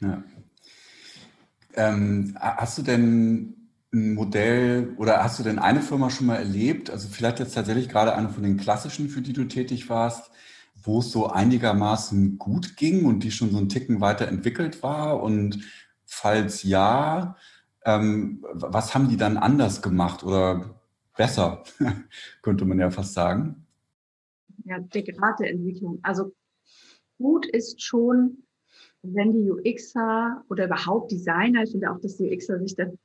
Ja. 0.00 0.22
Ähm, 1.74 2.34
hast 2.40 2.78
du 2.78 2.82
denn 2.82 3.67
ein 3.92 4.14
Modell 4.14 4.94
oder 4.98 5.22
hast 5.24 5.38
du 5.38 5.42
denn 5.42 5.58
eine 5.58 5.80
Firma 5.80 6.10
schon 6.10 6.26
mal 6.26 6.36
erlebt, 6.36 6.90
also 6.90 7.08
vielleicht 7.08 7.38
jetzt 7.38 7.54
tatsächlich 7.54 7.88
gerade 7.88 8.14
eine 8.14 8.28
von 8.28 8.42
den 8.42 8.58
klassischen, 8.58 9.08
für 9.08 9.22
die 9.22 9.32
du 9.32 9.44
tätig 9.44 9.88
warst, 9.88 10.30
wo 10.74 11.00
es 11.00 11.10
so 11.10 11.28
einigermaßen 11.28 12.38
gut 12.38 12.76
ging 12.76 13.06
und 13.06 13.24
die 13.24 13.30
schon 13.30 13.50
so 13.50 13.58
einen 13.58 13.68
Ticken 13.68 14.00
weiterentwickelt 14.00 14.82
war? 14.82 15.22
Und 15.22 15.60
falls 16.04 16.62
ja, 16.62 17.36
ähm, 17.84 18.44
was 18.52 18.94
haben 18.94 19.08
die 19.08 19.16
dann 19.16 19.36
anders 19.38 19.82
gemacht 19.82 20.22
oder 20.22 20.80
besser, 21.16 21.64
könnte 22.42 22.64
man 22.64 22.78
ja 22.78 22.90
fast 22.90 23.14
sagen? 23.14 23.66
Ja, 24.64 24.78
degrate 24.78 25.46
Entwicklung. 25.46 25.98
Also 26.02 26.32
gut 27.18 27.46
ist 27.46 27.82
schon, 27.82 28.44
wenn 29.02 29.32
die 29.32 29.50
UXer 29.50 30.44
oder 30.50 30.66
überhaupt 30.66 31.10
Designer, 31.10 31.62
ich 31.62 31.70
finde 31.72 31.90
auch, 31.90 32.00
dass 32.00 32.18
die 32.18 32.30
UXer 32.30 32.58
sich 32.60 32.76
dann 32.76 32.98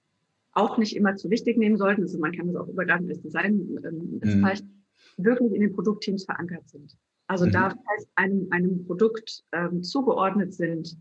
auch 0.53 0.77
nicht 0.77 0.95
immer 0.95 1.15
zu 1.15 1.29
wichtig 1.29 1.57
nehmen 1.57 1.77
sollten, 1.77 2.03
also 2.03 2.19
man 2.19 2.31
kann 2.31 2.47
das 2.47 2.55
auch 2.55 2.67
übergreifend 2.67 3.09
als 3.09 3.21
Design 3.21 3.77
ähm, 3.83 4.19
bezeichnen, 4.19 4.85
mhm. 5.17 5.25
wirklich 5.25 5.53
in 5.53 5.61
den 5.61 5.73
Produktteams 5.73 6.25
verankert 6.25 6.69
sind. 6.69 6.95
Also 7.27 7.45
mhm. 7.45 7.51
da 7.51 7.69
fest 7.69 8.09
einem, 8.15 8.47
einem 8.51 8.85
Produkt 8.85 9.43
ähm, 9.51 9.83
zugeordnet 9.83 10.53
sind, 10.53 10.97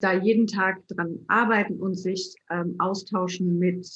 da 0.00 0.12
jeden 0.12 0.46
Tag 0.46 0.86
dran 0.88 1.20
arbeiten 1.28 1.80
und 1.80 1.94
sich 1.94 2.34
ähm, 2.50 2.74
austauschen 2.78 3.58
mit 3.58 3.86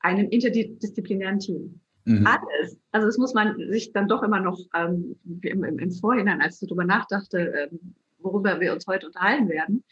einem 0.00 0.28
interdisziplinären 0.28 1.38
Team. 1.38 1.80
Mhm. 2.04 2.26
Alles. 2.26 2.78
Also 2.92 3.06
das 3.06 3.18
muss 3.18 3.34
man 3.34 3.56
sich 3.70 3.92
dann 3.92 4.08
doch 4.08 4.22
immer 4.22 4.40
noch 4.40 4.60
ähm, 4.74 5.16
im, 5.24 5.64
im, 5.64 5.78
im 5.78 5.90
Vorhinein, 5.90 6.42
als 6.42 6.60
ich 6.60 6.68
darüber 6.68 6.84
nachdachte, 6.84 7.38
ähm, 7.38 7.94
worüber 8.18 8.60
wir 8.60 8.72
uns 8.72 8.86
heute 8.86 9.06
unterhalten 9.06 9.48
werden, 9.48 9.82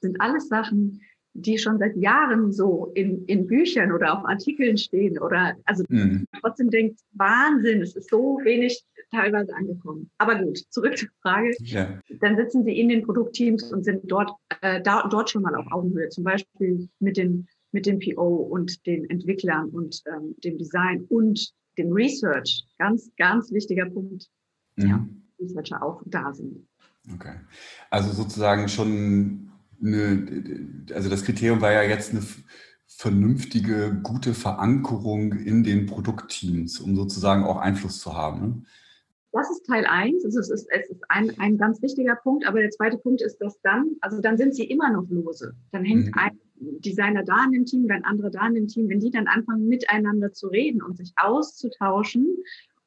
sind 0.00 0.20
alles 0.20 0.48
Sachen, 0.48 1.00
die 1.34 1.58
schon 1.58 1.78
seit 1.78 1.96
Jahren 1.96 2.52
so 2.52 2.92
in, 2.94 3.24
in 3.26 3.46
Büchern 3.46 3.92
oder 3.92 4.18
auf 4.18 4.24
Artikeln 4.24 4.76
stehen 4.76 5.18
oder 5.18 5.56
also 5.64 5.84
mhm. 5.88 6.26
trotzdem 6.40 6.70
denkt, 6.70 7.00
Wahnsinn, 7.12 7.80
es 7.82 7.96
ist 7.96 8.10
so 8.10 8.38
wenig 8.44 8.84
teilweise 9.10 9.54
angekommen. 9.54 10.10
Aber 10.18 10.36
gut, 10.36 10.58
zurück 10.70 10.96
zur 10.96 11.08
Frage. 11.20 11.54
Ja. 11.60 11.98
Dann 12.20 12.36
sitzen 12.36 12.64
sie 12.64 12.78
in 12.78 12.88
den 12.88 13.02
Produktteams 13.02 13.72
und 13.72 13.84
sind 13.84 14.10
dort, 14.10 14.30
äh, 14.60 14.80
da, 14.82 15.06
dort 15.08 15.30
schon 15.30 15.42
mal 15.42 15.54
auf 15.54 15.66
Augenhöhe, 15.70 16.08
zum 16.08 16.24
Beispiel 16.24 16.88
mit 16.98 17.16
dem, 17.16 17.46
mit 17.72 17.86
dem 17.86 17.98
PO 17.98 18.26
und 18.26 18.84
den 18.86 19.08
Entwicklern 19.08 19.68
und 19.70 20.02
ähm, 20.06 20.34
dem 20.44 20.58
Design 20.58 21.04
und 21.08 21.52
dem 21.78 21.92
Research. 21.92 22.64
Ganz, 22.78 23.10
ganz 23.16 23.52
wichtiger 23.52 23.88
Punkt. 23.88 24.28
Mhm. 24.76 24.86
Ja, 24.86 25.08
Researcher 25.40 25.82
auch 25.82 26.02
da 26.06 26.32
sind. 26.32 26.66
Okay. 27.14 27.34
Also 27.90 28.12
sozusagen 28.12 28.68
schon 28.68 29.51
eine, 29.82 30.84
also 30.94 31.08
das 31.08 31.24
Kriterium 31.24 31.60
war 31.60 31.72
ja 31.72 31.82
jetzt 31.82 32.12
eine 32.12 32.22
vernünftige, 32.86 33.98
gute 34.02 34.34
Verankerung 34.34 35.32
in 35.32 35.64
den 35.64 35.86
Produktteams, 35.86 36.78
um 36.80 36.94
sozusagen 36.94 37.44
auch 37.44 37.56
Einfluss 37.56 38.00
zu 38.00 38.14
haben. 38.14 38.40
Ne? 38.40 38.62
Das 39.32 39.50
ist 39.50 39.66
Teil 39.66 39.86
eins. 39.86 40.24
Also 40.24 40.40
es 40.40 40.50
ist, 40.50 40.68
es 40.70 40.90
ist 40.90 41.02
ein, 41.08 41.32
ein 41.38 41.56
ganz 41.56 41.80
wichtiger 41.80 42.16
Punkt. 42.16 42.46
Aber 42.46 42.60
der 42.60 42.70
zweite 42.70 42.98
Punkt 42.98 43.22
ist, 43.22 43.38
dass 43.38 43.60
dann, 43.62 43.96
also 44.02 44.20
dann 44.20 44.36
sind 44.36 44.54
sie 44.54 44.64
immer 44.64 44.92
noch 44.92 45.08
lose. 45.08 45.54
Dann 45.72 45.84
hängt 45.84 46.06
mhm. 46.08 46.12
ein 46.14 46.38
Designer 46.80 47.24
da 47.24 47.44
in 47.46 47.52
dem 47.52 47.64
Team, 47.64 47.88
dann 47.88 48.04
andere 48.04 48.30
da 48.30 48.46
in 48.46 48.54
dem 48.54 48.68
Team. 48.68 48.88
Wenn 48.90 49.00
die 49.00 49.10
dann 49.10 49.26
anfangen, 49.26 49.66
miteinander 49.68 50.32
zu 50.32 50.48
reden 50.48 50.82
und 50.82 50.98
sich 50.98 51.12
auszutauschen 51.16 52.28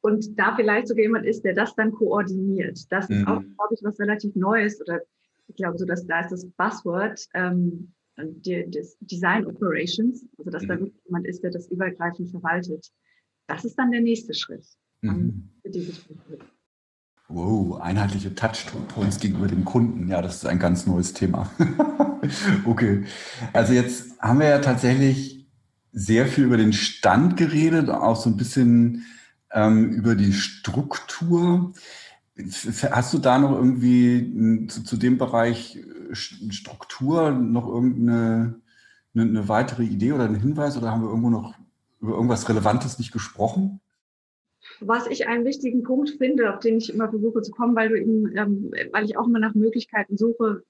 und 0.02 0.40
da 0.40 0.56
vielleicht 0.56 0.88
sogar 0.88 1.02
jemand 1.02 1.26
ist, 1.26 1.44
der 1.44 1.56
das 1.56 1.74
dann 1.76 1.92
koordiniert. 1.92 2.80
Das 2.92 3.10
mhm. 3.10 3.16
ist 3.16 3.28
auch, 3.28 3.42
glaube 3.42 3.74
ich, 3.74 3.84
was 3.84 4.00
relativ 4.00 4.36
Neues 4.36 4.80
oder 4.80 5.02
ich 5.48 5.56
glaube 5.56 5.78
so, 5.78 5.86
dass 5.86 6.06
da 6.06 6.22
ist 6.22 6.32
das 6.32 6.46
Buzzword, 6.58 7.26
ähm, 7.34 7.94
die, 8.18 8.66
das 8.70 8.98
Design 9.00 9.46
Operations, 9.46 10.26
also 10.38 10.50
dass 10.50 10.64
mhm. 10.64 10.68
da 10.68 10.80
wirklich 10.80 11.04
jemand 11.06 11.28
ist, 11.28 11.44
der 11.44 11.52
das 11.52 11.68
übergreifend 11.68 12.30
verwaltet. 12.30 12.90
Das 13.48 13.66
ist 13.66 13.76
dann 13.76 13.92
der 13.92 14.02
nächste 14.02 14.34
Schritt. 14.34 14.66
Mhm. 15.02 15.50
Wow, 17.28 17.82
einheitliche 17.82 18.36
Touchpoints 18.36 19.20
gegenüber 19.20 19.48
dem 19.48 19.66
Kunden. 19.66 20.08
Ja, 20.08 20.22
das 20.22 20.38
ist 20.38 20.46
ein 20.46 20.60
ganz 20.60 20.86
neues 20.86 21.14
Thema. 21.14 21.52
okay. 22.66 23.04
Also 23.52 23.74
jetzt 23.74 24.20
haben 24.20 24.40
wir 24.40 24.48
ja 24.48 24.60
tatsächlich 24.60 25.48
sehr 25.92 26.28
viel 26.28 26.44
über 26.44 26.58
den 26.58 26.74
Stand 26.74 27.36
geredet, 27.38 27.90
auch 27.90 28.16
so 28.16 28.30
ein 28.30 28.38
bisschen 28.38 29.06
ähm, 29.52 29.90
über 29.92 30.16
die 30.16 30.34
Struktur. 30.34 31.74
Hast 32.38 33.14
du 33.14 33.18
da 33.18 33.40
noch 33.40 33.56
irgendwie 33.56 34.68
zu, 34.68 34.84
zu 34.84 34.98
dem 34.98 35.18
Bereich 35.18 35.78
äh, 35.78 36.16
Struktur 36.16 37.32
noch 37.32 37.68
irgendeine 37.68 38.60
eine, 39.16 39.30
eine 39.30 39.50
weitere 39.50 39.84
Idee 39.84 40.14
oder 40.14 40.26
einen 40.26 40.40
Hinweis 40.40 40.78
oder 40.78 40.92
haben 40.92 41.02
wir 41.02 41.10
irgendwo 41.10 41.30
noch 41.30 41.56
über 42.02 42.14
irgendwas 42.14 42.48
Relevantes 42.50 43.00
nicht 43.00 43.12
gesprochen? 43.12 43.80
Was 44.80 45.08
ich 45.08 45.28
einen 45.28 45.46
wichtigen 45.46 45.84
Punkt 45.84 46.10
finde, 46.18 46.54
auf 46.54 46.60
den 46.60 46.78
ich 46.78 46.94
immer 46.94 47.10
versuche 47.10 47.42
zu 47.42 47.52
kommen, 47.52 47.76
weil 47.76 47.90
du 47.90 48.00
eben, 48.00 48.36
ähm, 48.36 48.72
weil 48.92 49.06
ich 49.06 49.18
auch 49.18 49.28
immer 49.28 49.40
nach 49.40 49.54
Möglichkeiten 49.54 50.18
suche, 50.18 50.64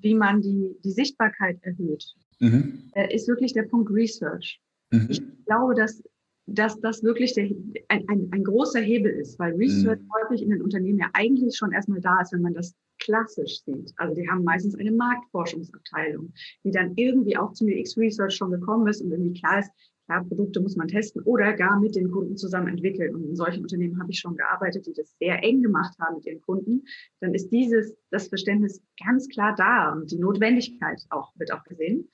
wie 0.00 0.14
man 0.14 0.40
die, 0.40 0.76
die 0.82 0.90
Sichtbarkeit 0.90 1.58
erhöht, 1.62 2.14
mhm. 2.40 2.90
äh, 2.94 3.14
ist 3.14 3.28
wirklich 3.28 3.52
der 3.52 3.64
Punkt 3.64 3.90
Research. 3.90 4.60
Mhm. 4.90 5.06
Ich 5.10 5.22
glaube, 5.44 5.74
dass, 5.74 6.02
dass 6.48 6.80
das 6.80 7.02
wirklich 7.02 7.34
der, 7.34 7.50
ein, 7.88 8.08
ein, 8.08 8.28
ein 8.32 8.44
großer 8.44 8.80
Hebel 8.80 9.12
ist, 9.12 9.38
weil 9.38 9.54
Research 9.54 10.00
mhm. 10.00 10.10
häufig 10.12 10.42
in 10.42 10.50
den 10.50 10.62
Unternehmen 10.62 10.98
ja 10.98 11.10
eigentlich 11.12 11.56
schon 11.56 11.72
erstmal 11.72 12.00
da 12.00 12.20
ist, 12.20 12.32
wenn 12.32 12.42
man 12.42 12.54
das 12.54 12.74
klassisch 12.98 13.62
sieht. 13.64 13.92
Also 13.96 14.14
die 14.14 14.28
haben 14.28 14.44
meistens 14.44 14.74
eine 14.74 14.92
Marktforschungsabteilung, 14.92 16.32
die 16.64 16.70
dann 16.70 16.94
irgendwie 16.96 17.36
auch 17.36 17.52
zum 17.52 17.68
UX 17.68 17.96
Research 17.96 18.34
schon 18.34 18.50
gekommen 18.50 18.88
ist 18.88 19.02
und 19.02 19.12
irgendwie 19.12 19.38
klar 19.38 19.60
ist, 19.60 19.70
ja, 20.08 20.22
Produkte 20.24 20.60
muss 20.60 20.74
man 20.74 20.88
testen 20.88 21.22
oder 21.24 21.52
gar 21.52 21.78
mit 21.78 21.94
den 21.94 22.10
Kunden 22.10 22.36
zusammen 22.36 22.68
entwickeln. 22.68 23.14
Und 23.14 23.24
in 23.24 23.36
solchen 23.36 23.62
Unternehmen 23.62 24.00
habe 24.00 24.10
ich 24.10 24.18
schon 24.18 24.36
gearbeitet, 24.36 24.86
die 24.86 24.94
das 24.94 25.14
sehr 25.18 25.42
eng 25.44 25.62
gemacht 25.62 25.94
haben 26.00 26.16
mit 26.16 26.26
ihren 26.26 26.40
Kunden. 26.40 26.82
Dann 27.20 27.34
ist 27.34 27.50
dieses, 27.50 27.94
das 28.10 28.28
Verständnis 28.28 28.82
ganz 29.04 29.28
klar 29.28 29.54
da 29.54 29.92
und 29.92 30.10
die 30.10 30.18
Notwendigkeit 30.18 31.02
auch, 31.10 31.30
wird 31.36 31.52
auch 31.52 31.62
gesehen. 31.64 32.08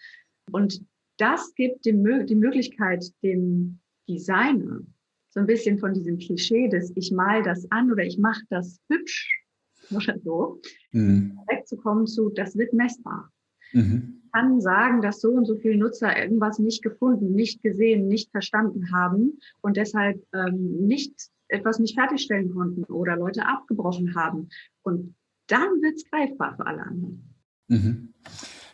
Und 0.51 0.85
das 1.19 1.55
gibt 1.55 1.87
dem, 1.87 2.27
die 2.27 2.35
Möglichkeit, 2.35 3.05
dem 3.23 3.79
Designer 4.09 4.81
so 5.31 5.41
ein 5.41 5.47
bisschen 5.47 5.79
von 5.79 5.93
diesem 5.95 6.19
Klischee 6.19 6.69
des 6.69 6.93
ich 6.95 7.11
mal 7.11 7.43
das 7.43 7.71
an 7.71 7.91
oder 7.91 8.05
ich 8.05 8.19
mache 8.19 8.43
das 8.51 8.79
hübsch 8.89 9.45
oder 9.91 10.19
so, 10.25 10.61
mhm. 10.93 11.39
wegzukommen 11.49 12.07
zu, 12.07 12.31
das 12.31 12.57
wird 12.57 12.73
messbar. 12.73 13.31
Mhm 13.73 14.21
kann 14.35 14.61
sagen, 14.61 15.01
dass 15.01 15.21
so 15.21 15.31
und 15.31 15.47
so 15.47 15.57
viele 15.57 15.77
Nutzer 15.77 16.19
irgendwas 16.19 16.59
nicht 16.59 16.83
gefunden, 16.83 17.35
nicht 17.35 17.63
gesehen, 17.63 18.09
nicht 18.09 18.33
verstanden 18.33 18.93
haben 18.93 19.39
und 19.61 19.77
deshalb 19.77 20.21
ähm, 20.35 20.87
nicht 20.87 21.13
etwas 21.47 21.79
nicht 21.79 21.95
fertigstellen 21.95 22.53
konnten 22.53 22.83
oder 22.85 23.17
Leute 23.17 23.47
abgebrochen 23.47 24.17
haben. 24.17 24.49
Und 24.83 25.15
dann 25.47 25.81
wird 25.83 25.95
es 25.95 26.11
greifbar 26.11 26.57
für 26.57 26.67
alle 26.67 26.83
anderen. 26.83 27.35
Mhm. 27.69 28.15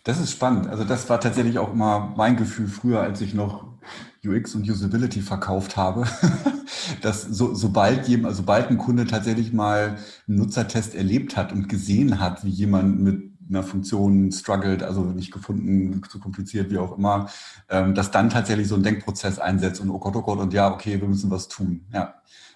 Das 0.04 0.18
ist 0.18 0.30
spannend. 0.30 0.66
Also 0.68 0.84
das 0.84 1.10
war 1.10 1.20
tatsächlich 1.20 1.58
auch 1.58 1.74
immer 1.74 2.14
mein 2.16 2.36
Gefühl 2.36 2.66
früher, 2.66 3.00
als 3.00 3.20
ich 3.20 3.34
noch 3.34 3.74
UX 4.24 4.54
und 4.54 4.68
Usability 4.68 5.20
verkauft 5.20 5.76
habe, 5.76 6.06
dass 7.02 7.22
so, 7.22 7.54
sobald, 7.54 8.08
jemand, 8.08 8.36
sobald 8.36 8.68
ein 8.68 8.78
Kunde 8.78 9.06
tatsächlich 9.06 9.52
mal 9.52 9.98
einen 10.28 10.38
Nutzertest 10.38 10.94
erlebt 10.94 11.36
hat 11.36 11.52
und 11.52 11.68
gesehen 11.68 12.20
hat, 12.20 12.44
wie 12.44 12.50
jemand 12.50 13.00
mit 13.00 13.30
einer 13.48 13.62
Funktion 13.62 14.30
struggelt, 14.30 14.82
also 14.82 15.04
nicht 15.04 15.32
gefunden, 15.32 16.02
zu 16.08 16.20
kompliziert, 16.20 16.70
wie 16.70 16.78
auch 16.78 16.96
immer, 16.96 17.28
ähm, 17.68 17.94
dass 17.94 18.10
dann 18.10 18.30
tatsächlich 18.30 18.68
so 18.68 18.76
ein 18.76 18.82
Denkprozess 18.82 19.38
einsetzt 19.38 19.80
und 19.80 19.90
oh 19.90 19.98
Gott, 19.98 20.14
oh 20.16 20.22
Gott, 20.22 20.38
und 20.38 20.52
ja, 20.52 20.72
okay, 20.72 21.00
wir 21.00 21.08
müssen 21.08 21.30
was 21.30 21.48
tun. 21.48 21.86
Ja, 21.92 22.14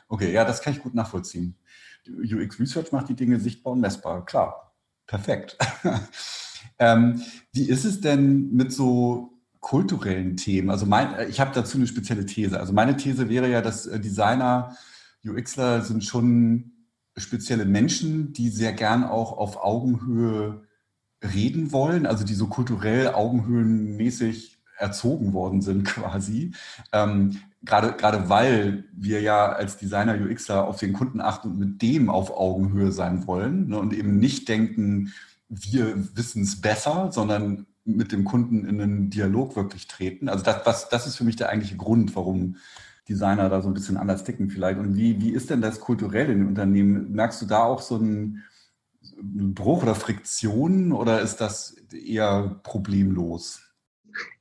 okay, 0.09 0.33
ja, 0.33 0.45
das 0.45 0.63
kann 0.63 0.73
ich 0.73 0.83
gut 0.83 0.95
nachvollziehen. 0.95 1.57
UX 2.09 2.61
Research 2.61 2.93
macht 2.93 3.09
die 3.09 3.17
Dinge 3.17 3.41
sichtbar 3.41 3.73
und 3.73 3.81
messbar, 3.81 4.25
klar, 4.25 4.75
perfekt. 5.07 5.57
ähm, 6.79 7.23
wie 7.53 7.69
ist 7.69 7.85
es 7.85 8.01
denn 8.01 8.53
mit 8.53 8.73
so 8.73 9.34
kulturellen 9.65 10.37
Themen? 10.37 10.69
Also 10.69 10.85
mein, 10.85 11.15
ich 11.31 11.41
habe 11.41 11.53
dazu 11.55 11.79
eine 11.79 11.87
spezielle 11.87 12.27
These. 12.27 12.61
Also 12.61 12.75
meine 12.75 12.99
These 12.99 13.31
wäre 13.31 13.49
ja, 13.51 13.63
dass 13.63 13.87
äh, 13.87 13.99
Designer, 13.99 14.77
UXler 15.25 15.81
sind 15.81 16.05
schon 16.05 16.73
spezielle 17.17 17.65
Menschen, 17.65 18.35
die 18.35 18.51
sehr 18.51 18.75
gern 18.75 19.05
auch 19.05 19.33
auf 19.39 19.57
Augenhöhe 19.57 20.65
reden 21.23 21.73
wollen, 21.73 22.05
also 22.05 22.25
die 22.25 22.35
so 22.35 22.47
kulturell 22.49 23.09
augenhöhenmäßig 23.15 24.59
erzogen 24.77 25.33
worden 25.33 25.63
sind 25.63 25.85
quasi. 25.87 26.53
Ähm, 26.93 27.39
gerade, 27.63 27.95
gerade 27.95 28.29
weil 28.29 28.85
wir 28.93 29.23
ja 29.23 29.51
als 29.51 29.79
Designer 29.79 30.21
UXler 30.21 30.69
auf 30.69 30.79
den 30.79 30.93
Kunden 30.93 31.23
achten 31.23 31.53
und 31.53 31.59
mit 31.59 31.81
dem 31.81 32.11
auf 32.11 32.31
Augenhöhe 32.37 32.93
sein 32.93 33.27
wollen 33.27 33.69
ne, 33.69 33.79
und 33.79 33.95
eben 33.95 34.19
nicht 34.19 34.47
denken, 34.47 35.15
wir 35.49 36.15
wissen 36.15 36.43
es 36.43 36.61
besser, 36.61 37.11
sondern 37.13 37.65
mit 37.85 38.13
dem 38.13 38.25
Kunden 38.25 38.67
in 38.67 38.81
einen 38.81 39.11
Dialog 39.11 39.57
wirklich 39.57 39.87
treten. 39.87 40.29
Also 40.29 40.45
das, 40.45 40.65
was, 40.65 40.89
das 40.89 41.07
ist 41.07 41.17
für 41.17 41.25
mich 41.25 41.37
der 41.37 41.51
eigentliche 41.51 41.77
Grund, 41.77 42.17
warum 42.17 42.57
Designer 43.09 43.51
da 43.51 43.61
so 43.61 43.69
ein 43.69 43.75
bisschen 43.75 43.99
anders 43.99 44.25
ticken 44.25 44.49
vielleicht. 44.49 44.79
Und 44.79 44.97
wie, 44.97 45.21
wie 45.21 45.31
ist 45.31 45.51
denn 45.51 45.61
das 45.61 45.81
kulturell 45.81 46.31
in 46.31 46.39
den 46.39 46.49
Unternehmen? 46.49 47.13
Merkst 47.13 47.43
du 47.43 47.47
da 47.47 47.65
auch 47.65 47.83
so 47.83 47.97
ein, 47.97 48.43
Bruch 49.21 49.83
oder 49.83 49.95
Friktion 49.95 50.93
oder 50.93 51.21
ist 51.21 51.37
das 51.37 51.77
eher 51.93 52.61
problemlos? 52.63 53.61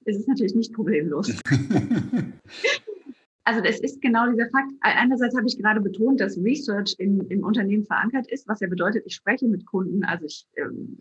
Es 0.06 0.18
ist 0.18 0.28
natürlich 0.28 0.56
nicht 0.56 0.74
problemlos. 0.74 1.34
also 3.44 3.62
das 3.62 3.80
ist 3.80 4.02
genau 4.02 4.30
dieser 4.30 4.50
Fakt. 4.50 4.72
Einerseits 4.82 5.36
habe 5.36 5.48
ich 5.48 5.58
gerade 5.58 5.82
betont, 5.82 6.20
dass 6.20 6.38
Research 6.38 6.96
in, 6.98 7.22
im 7.30 7.44
Unternehmen 7.44 7.86
verankert 7.86 8.28
ist, 8.32 8.48
was 8.48 8.60
ja 8.60 8.68
bedeutet, 8.68 9.04
ich 9.06 9.16
spreche 9.16 9.48
mit 9.48 9.66
Kunden, 9.66 10.04
also 10.04 10.26
ich, 10.26 10.48
ähm, 10.58 11.00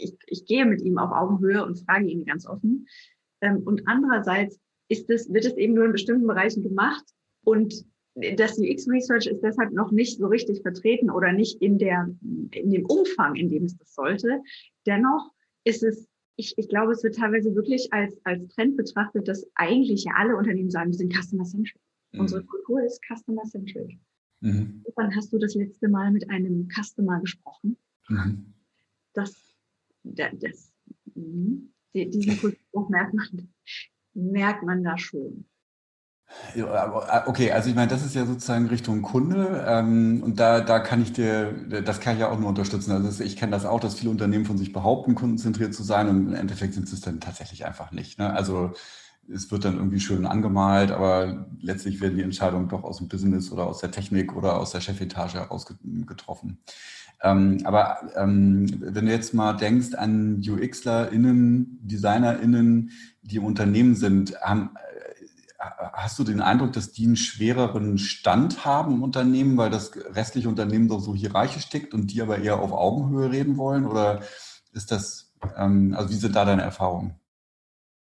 ich, 0.00 0.16
ich 0.26 0.44
gehe 0.46 0.66
mit 0.66 0.82
ihm 0.82 0.98
auf 0.98 1.10
Augenhöhe 1.12 1.64
und 1.64 1.78
frage 1.80 2.06
ihn 2.06 2.24
ganz 2.24 2.46
offen. 2.46 2.86
Ähm, 3.40 3.62
und 3.64 3.82
andererseits 3.86 4.58
ist 4.88 5.08
es, 5.10 5.32
wird 5.32 5.44
es 5.44 5.56
eben 5.56 5.74
nur 5.74 5.84
in 5.84 5.92
bestimmten 5.92 6.26
Bereichen 6.26 6.62
gemacht 6.62 7.04
und 7.44 7.84
das 8.36 8.58
UX-Research 8.58 9.26
ist 9.26 9.40
deshalb 9.42 9.72
noch 9.72 9.92
nicht 9.92 10.18
so 10.18 10.26
richtig 10.26 10.62
vertreten 10.62 11.10
oder 11.10 11.32
nicht 11.32 11.62
in, 11.62 11.78
der, 11.78 12.10
in 12.50 12.70
dem 12.70 12.84
Umfang, 12.86 13.36
in 13.36 13.50
dem 13.50 13.64
es 13.64 13.76
das 13.76 13.94
sollte. 13.94 14.42
Dennoch 14.86 15.30
ist 15.64 15.82
es, 15.82 16.08
ich, 16.36 16.54
ich 16.58 16.68
glaube, 16.68 16.92
es 16.92 17.02
wird 17.04 17.14
teilweise 17.14 17.54
wirklich 17.54 17.92
als, 17.92 18.18
als 18.24 18.46
Trend 18.48 18.76
betrachtet, 18.76 19.28
dass 19.28 19.46
eigentlich 19.54 20.04
ja 20.04 20.12
alle 20.16 20.36
Unternehmen 20.36 20.70
sagen, 20.70 20.90
wir 20.90 20.98
sind 20.98 21.14
Customer-Centric. 21.14 21.80
Mhm. 22.12 22.20
Unsere 22.20 22.44
Kultur 22.44 22.82
ist 22.82 23.00
Customer-Centric. 23.06 23.98
Mhm. 24.40 24.84
Wann 24.96 25.14
hast 25.14 25.32
du 25.32 25.38
das 25.38 25.54
letzte 25.54 25.88
Mal 25.88 26.10
mit 26.10 26.28
einem 26.30 26.68
Customer 26.68 27.20
gesprochen? 27.20 27.76
Mhm. 28.08 28.54
Das, 29.12 29.49
das, 30.02 30.32
das 30.40 30.72
mhm. 31.14 31.72
diesen 31.94 32.38
Kultur 32.38 32.90
merkt 32.90 33.14
man, 33.14 33.48
merkt 34.14 34.62
man 34.62 34.82
da 34.82 34.96
schon. 34.98 35.46
Okay, 37.26 37.50
also 37.50 37.68
ich 37.68 37.74
meine, 37.74 37.90
das 37.90 38.04
ist 38.04 38.14
ja 38.14 38.24
sozusagen 38.24 38.66
Richtung 38.66 39.02
Kunde 39.02 39.64
ähm, 39.66 40.22
und 40.22 40.38
da, 40.38 40.60
da 40.60 40.78
kann 40.78 41.02
ich 41.02 41.12
dir, 41.12 41.52
das 41.84 41.98
kann 41.98 42.14
ich 42.14 42.20
ja 42.20 42.30
auch 42.30 42.38
nur 42.38 42.48
unterstützen. 42.48 42.92
Also 42.92 43.24
ich 43.24 43.36
kenne 43.36 43.50
das 43.50 43.64
auch, 43.64 43.80
dass 43.80 43.96
viele 43.96 44.10
Unternehmen 44.12 44.44
von 44.44 44.56
sich 44.56 44.72
behaupten, 44.72 45.16
kundenzentriert 45.16 45.74
zu 45.74 45.82
sein 45.82 46.08
und 46.08 46.28
im 46.28 46.34
Endeffekt 46.34 46.74
sind 46.74 46.88
sie 46.88 46.94
es 46.94 47.00
dann 47.00 47.20
tatsächlich 47.20 47.66
einfach 47.66 47.90
nicht. 47.90 48.18
Ne? 48.20 48.32
Also 48.32 48.72
es 49.28 49.50
wird 49.50 49.64
dann 49.64 49.76
irgendwie 49.76 50.00
schön 50.00 50.26
angemalt, 50.26 50.90
aber 50.90 51.46
letztlich 51.60 52.00
werden 52.00 52.16
die 52.16 52.22
Entscheidungen 52.22 52.68
doch 52.68 52.84
aus 52.84 52.98
dem 52.98 53.08
Business 53.08 53.52
oder 53.52 53.66
aus 53.66 53.78
der 53.78 53.90
Technik 53.90 54.34
oder 54.34 54.58
aus 54.58 54.72
der 54.72 54.80
Chefetage 54.80 55.34
heraus 55.34 55.66
getroffen. 56.06 56.58
Ähm, 57.22 57.58
aber 57.64 57.98
ähm, 58.16 58.66
wenn 58.80 59.06
du 59.06 59.12
jetzt 59.12 59.34
mal 59.34 59.52
denkst 59.52 59.94
an 59.94 60.42
UXlerInnen, 60.46 61.78
DesignerInnen, 61.82 62.90
die 63.22 63.36
im 63.36 63.44
Unternehmen 63.44 63.94
sind, 63.94 64.40
haben, 64.40 64.70
hast 65.92 66.18
du 66.18 66.24
den 66.24 66.40
Eindruck, 66.40 66.72
dass 66.72 66.92
die 66.92 67.04
einen 67.04 67.16
schwereren 67.16 67.98
Stand 67.98 68.64
haben 68.64 68.94
im 68.94 69.02
Unternehmen, 69.02 69.56
weil 69.58 69.70
das 69.70 69.92
restliche 70.14 70.48
Unternehmen 70.48 70.88
doch 70.88 71.00
so 71.00 71.14
hierarchisch 71.14 71.68
tickt 71.68 71.92
und 71.92 72.08
die 72.08 72.22
aber 72.22 72.38
eher 72.38 72.60
auf 72.60 72.72
Augenhöhe 72.72 73.30
reden 73.30 73.58
wollen? 73.58 73.86
Oder 73.86 74.20
ist 74.72 74.90
das, 74.90 75.34
ähm, 75.56 75.94
also 75.96 76.10
wie 76.10 76.16
sind 76.16 76.34
da 76.34 76.44
deine 76.46 76.62
Erfahrungen? 76.62 77.19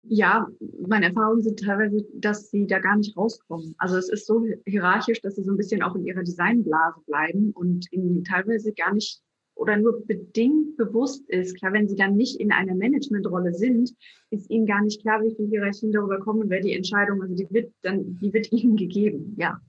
Ja, 0.09 0.47
meine 0.87 1.07
Erfahrungen 1.07 1.43
sind 1.43 1.59
teilweise, 1.59 2.07
dass 2.15 2.51
sie 2.51 2.67
da 2.67 2.79
gar 2.79 2.97
nicht 2.97 3.17
rauskommen. 3.17 3.75
Also 3.79 3.97
es 3.97 4.09
ist 4.09 4.27
so 4.27 4.47
hierarchisch, 4.65 5.21
dass 5.21 5.35
sie 5.35 5.43
so 5.43 5.53
ein 5.53 5.57
bisschen 5.57 5.83
auch 5.83 5.97
in 5.97 6.07
ihrer 6.07 6.23
Designblase 6.23 7.01
bleiben 7.07 7.53
und 7.53 7.91
ihnen 7.93 8.23
teilweise 8.23 8.73
gar 8.73 8.95
nicht 8.95 9.21
oder 9.57 9.77
nur 9.77 10.05
bedingt 10.07 10.77
bewusst 10.77 11.29
ist. 11.29 11.57
Klar, 11.59 11.73
wenn 11.73 11.89
sie 11.89 11.97
dann 11.97 12.15
nicht 12.15 12.39
in 12.39 12.53
einer 12.53 12.75
Managementrolle 12.75 13.55
sind, 13.55 13.95
ist 14.31 14.51
ihnen 14.51 14.67
gar 14.67 14.83
nicht 14.83 15.01
klar, 15.01 15.23
wie 15.23 15.35
viel 15.35 15.49
Hierarchien 15.49 15.93
darüber 15.93 16.21
kommen, 16.21 16.49
wer 16.51 16.61
die 16.61 16.75
Entscheidung, 16.75 17.23
also 17.23 17.35
die 17.35 17.49
wird 17.51 17.73
dann, 17.83 18.19
die 18.19 18.33
wird 18.33 18.53
ihnen 18.53 18.77
gegeben, 18.77 19.35
ja. 19.39 19.61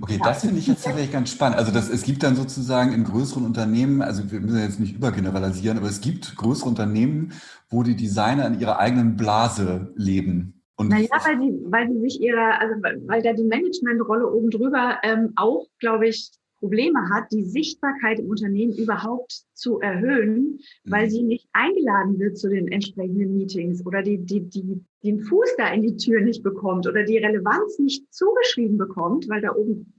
Okay, 0.00 0.18
das 0.22 0.40
finde 0.40 0.58
ich 0.58 0.66
jetzt 0.66 0.84
tatsächlich 0.84 1.12
ganz 1.12 1.30
spannend. 1.30 1.58
Also 1.58 1.70
das, 1.70 1.90
es 1.90 2.02
gibt 2.02 2.22
dann 2.22 2.34
sozusagen 2.34 2.92
in 2.92 3.04
größeren 3.04 3.44
Unternehmen, 3.44 4.00
also 4.00 4.30
wir 4.30 4.40
müssen 4.40 4.58
jetzt 4.58 4.80
nicht 4.80 4.96
übergeneralisieren, 4.96 5.76
aber 5.76 5.88
es 5.88 6.00
gibt 6.00 6.34
größere 6.36 6.68
Unternehmen, 6.68 7.32
wo 7.68 7.82
die 7.82 7.94
Designer 7.94 8.46
in 8.46 8.58
ihrer 8.58 8.78
eigenen 8.78 9.16
Blase 9.16 9.92
leben. 9.94 10.62
Und 10.76 10.88
naja, 10.88 11.08
weil 11.24 11.38
die, 11.38 11.58
weil 11.66 11.88
die 11.88 12.00
sich 12.00 12.20
ihrer, 12.22 12.58
also 12.58 12.74
weil 13.06 13.22
da 13.22 13.34
die 13.34 13.44
Managementrolle 13.44 14.26
oben 14.26 14.50
drüber 14.50 14.98
ähm, 15.02 15.32
auch, 15.36 15.66
glaube 15.78 16.08
ich, 16.08 16.32
Probleme 16.62 17.10
hat, 17.10 17.32
die 17.32 17.42
Sichtbarkeit 17.42 18.20
im 18.20 18.30
Unternehmen 18.30 18.72
überhaupt 18.72 19.42
zu 19.52 19.80
erhöhen, 19.80 20.60
weil 20.84 21.06
mhm. 21.06 21.10
sie 21.10 21.22
nicht 21.24 21.48
eingeladen 21.52 22.20
wird 22.20 22.38
zu 22.38 22.48
den 22.48 22.68
entsprechenden 22.68 23.34
Meetings 23.34 23.84
oder 23.84 24.00
die, 24.00 24.18
die, 24.18 24.48
die, 24.48 24.80
den 25.02 25.18
Fuß 25.18 25.56
da 25.58 25.72
in 25.72 25.82
die 25.82 25.96
Tür 25.96 26.20
nicht 26.20 26.44
bekommt 26.44 26.86
oder 26.86 27.02
die 27.02 27.18
Relevanz 27.18 27.80
nicht 27.80 28.14
zugeschrieben 28.14 28.78
bekommt, 28.78 29.28
weil 29.28 29.40
da 29.40 29.52
oben, 29.56 29.92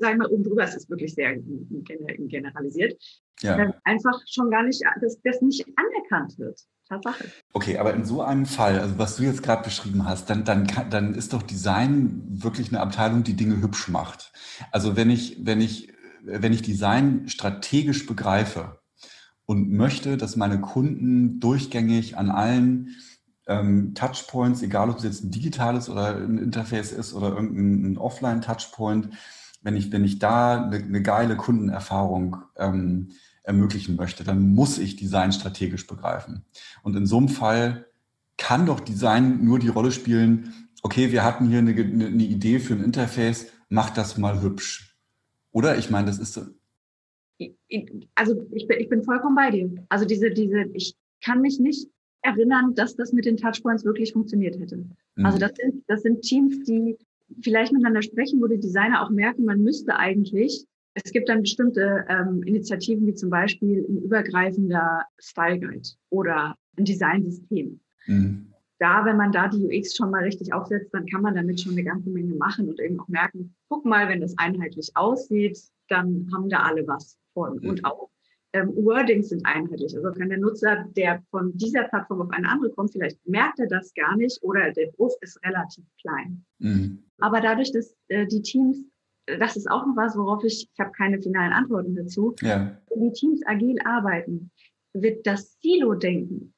sagen 0.00 0.18
wir 0.18 0.26
mal, 0.26 0.32
oben 0.32 0.42
drüber 0.42 0.64
ist 0.64 0.76
es 0.76 0.90
wirklich 0.90 1.14
sehr 1.14 1.36
generalisiert, 1.36 3.00
ja. 3.40 3.72
einfach 3.84 4.20
schon 4.28 4.50
gar 4.50 4.64
nicht, 4.64 4.82
dass 5.00 5.20
das 5.22 5.40
nicht 5.40 5.64
anerkannt 5.76 6.36
wird. 6.36 6.60
Tatsache. 6.88 7.26
Okay, 7.52 7.76
aber 7.76 7.92
in 7.92 8.04
so 8.04 8.22
einem 8.22 8.46
Fall, 8.46 8.80
also 8.80 8.98
was 8.98 9.16
du 9.16 9.24
jetzt 9.24 9.42
gerade 9.42 9.62
beschrieben 9.62 10.06
hast, 10.06 10.30
dann, 10.30 10.44
dann, 10.44 10.66
dann 10.88 11.14
ist 11.14 11.34
doch 11.34 11.42
Design 11.42 12.22
wirklich 12.28 12.70
eine 12.70 12.80
Abteilung, 12.80 13.24
die 13.24 13.34
Dinge 13.34 13.60
hübsch 13.60 13.88
macht. 13.88 14.32
Also 14.72 14.96
wenn 14.96 15.10
ich, 15.10 15.36
wenn 15.44 15.60
ich 15.60 15.92
wenn 16.28 16.52
ich 16.52 16.62
Design 16.62 17.28
strategisch 17.28 18.06
begreife 18.06 18.80
und 19.46 19.70
möchte, 19.70 20.16
dass 20.16 20.36
meine 20.36 20.60
Kunden 20.60 21.40
durchgängig 21.40 22.16
an 22.16 22.30
allen 22.30 22.96
ähm, 23.46 23.94
Touchpoints, 23.94 24.62
egal 24.62 24.90
ob 24.90 24.98
es 24.98 25.04
jetzt 25.04 25.24
ein 25.24 25.30
digitales 25.30 25.88
oder 25.88 26.16
ein 26.16 26.38
Interface 26.38 26.92
ist 26.92 27.14
oder 27.14 27.28
irgendein 27.28 27.96
Offline-Touchpoint, 27.96 29.10
wenn 29.62 29.76
ich, 29.76 29.90
wenn 29.90 30.04
ich 30.04 30.18
da 30.18 30.64
eine, 30.64 30.76
eine 30.76 31.02
geile 31.02 31.36
Kundenerfahrung 31.36 32.36
ähm, 32.56 33.08
ermöglichen 33.42 33.96
möchte, 33.96 34.22
dann 34.22 34.54
muss 34.54 34.78
ich 34.78 34.96
Design 34.96 35.32
strategisch 35.32 35.86
begreifen. 35.86 36.44
Und 36.82 36.94
in 36.94 37.06
so 37.06 37.16
einem 37.16 37.28
Fall 37.28 37.86
kann 38.36 38.66
doch 38.66 38.80
Design 38.80 39.44
nur 39.44 39.58
die 39.58 39.68
Rolle 39.68 39.90
spielen, 39.90 40.68
okay, 40.82 41.10
wir 41.10 41.24
hatten 41.24 41.48
hier 41.48 41.58
eine, 41.58 41.72
eine 41.72 42.24
Idee 42.24 42.60
für 42.60 42.74
ein 42.74 42.84
Interface, 42.84 43.46
mach 43.68 43.90
das 43.90 44.18
mal 44.18 44.42
hübsch. 44.42 44.87
Oder? 45.58 45.76
Ich 45.76 45.90
meine, 45.90 46.06
das 46.06 46.20
ist 46.20 46.34
so. 46.34 46.42
Also 48.14 48.46
ich 48.52 48.68
bin, 48.68 48.78
ich 48.78 48.88
bin 48.88 49.02
vollkommen 49.02 49.34
bei 49.34 49.50
dir. 49.50 49.68
Also 49.88 50.04
diese, 50.04 50.30
diese, 50.30 50.66
ich 50.72 50.94
kann 51.20 51.40
mich 51.40 51.58
nicht 51.58 51.88
erinnern, 52.22 52.76
dass 52.76 52.94
das 52.94 53.12
mit 53.12 53.24
den 53.24 53.36
Touchpoints 53.36 53.84
wirklich 53.84 54.12
funktioniert 54.12 54.56
hätte. 54.56 54.76
Mhm. 54.76 55.26
Also 55.26 55.38
das 55.38 55.50
sind, 55.56 55.82
das 55.88 56.02
sind 56.02 56.22
Teams, 56.22 56.62
die 56.62 56.96
vielleicht 57.42 57.72
miteinander 57.72 58.02
sprechen, 58.02 58.40
wo 58.40 58.46
die 58.46 58.60
Designer 58.60 59.02
auch 59.02 59.10
merken, 59.10 59.44
man 59.44 59.60
müsste 59.60 59.96
eigentlich, 59.96 60.64
es 60.94 61.10
gibt 61.10 61.28
dann 61.28 61.42
bestimmte 61.42 62.04
ähm, 62.08 62.44
Initiativen, 62.44 63.04
wie 63.08 63.14
zum 63.14 63.30
Beispiel 63.30 63.84
ein 63.88 63.98
übergreifender 64.02 65.06
Style 65.18 65.58
Guide 65.58 65.88
oder 66.10 66.54
ein 66.76 66.84
Designsystem. 66.84 67.80
Mhm 68.06 68.48
da, 68.78 69.04
wenn 69.04 69.16
man 69.16 69.32
da 69.32 69.48
die 69.48 69.64
UX 69.64 69.96
schon 69.96 70.10
mal 70.10 70.22
richtig 70.22 70.52
aufsetzt, 70.52 70.92
dann 70.94 71.06
kann 71.06 71.22
man 71.22 71.34
damit 71.34 71.60
schon 71.60 71.72
eine 71.72 71.84
ganze 71.84 72.10
Menge 72.10 72.34
machen 72.34 72.68
und 72.68 72.80
eben 72.80 73.00
auch 73.00 73.08
merken, 73.08 73.54
guck 73.68 73.84
mal, 73.84 74.08
wenn 74.08 74.20
das 74.20 74.36
einheitlich 74.38 74.90
aussieht, 74.94 75.58
dann 75.88 76.28
haben 76.32 76.48
da 76.48 76.62
alle 76.62 76.86
was 76.86 77.18
von. 77.34 77.58
Mhm. 77.58 77.68
Und 77.68 77.84
auch 77.84 78.08
ähm, 78.52 78.72
Wordings 78.76 79.28
sind 79.28 79.44
einheitlich. 79.44 79.94
Also 79.96 80.12
kann 80.12 80.28
der 80.28 80.38
Nutzer, 80.38 80.84
der 80.96 81.22
von 81.30 81.56
dieser 81.56 81.84
Plattform 81.84 82.22
auf 82.22 82.30
eine 82.30 82.48
andere 82.48 82.70
kommt, 82.70 82.92
vielleicht 82.92 83.18
merkt 83.26 83.58
er 83.58 83.66
das 83.66 83.92
gar 83.94 84.16
nicht 84.16 84.42
oder 84.42 84.70
der 84.72 84.86
Beruf 84.92 85.12
ist 85.20 85.42
relativ 85.44 85.84
klein. 86.00 86.44
Mhm. 86.58 87.04
Aber 87.18 87.40
dadurch, 87.40 87.72
dass 87.72 87.94
äh, 88.08 88.26
die 88.26 88.42
Teams, 88.42 88.78
das 89.26 89.56
ist 89.56 89.70
auch 89.70 89.84
noch 89.86 89.96
was, 89.96 90.16
worauf 90.16 90.44
ich, 90.44 90.68
ich 90.72 90.80
habe 90.80 90.92
keine 90.92 91.20
finalen 91.20 91.52
Antworten 91.52 91.94
dazu, 91.94 92.34
ja. 92.40 92.78
wenn 92.90 93.02
die 93.02 93.12
Teams 93.12 93.42
agil 93.44 93.76
arbeiten, 93.84 94.50
wird 94.94 95.26
das 95.26 95.58
Silo-Denken 95.60 96.54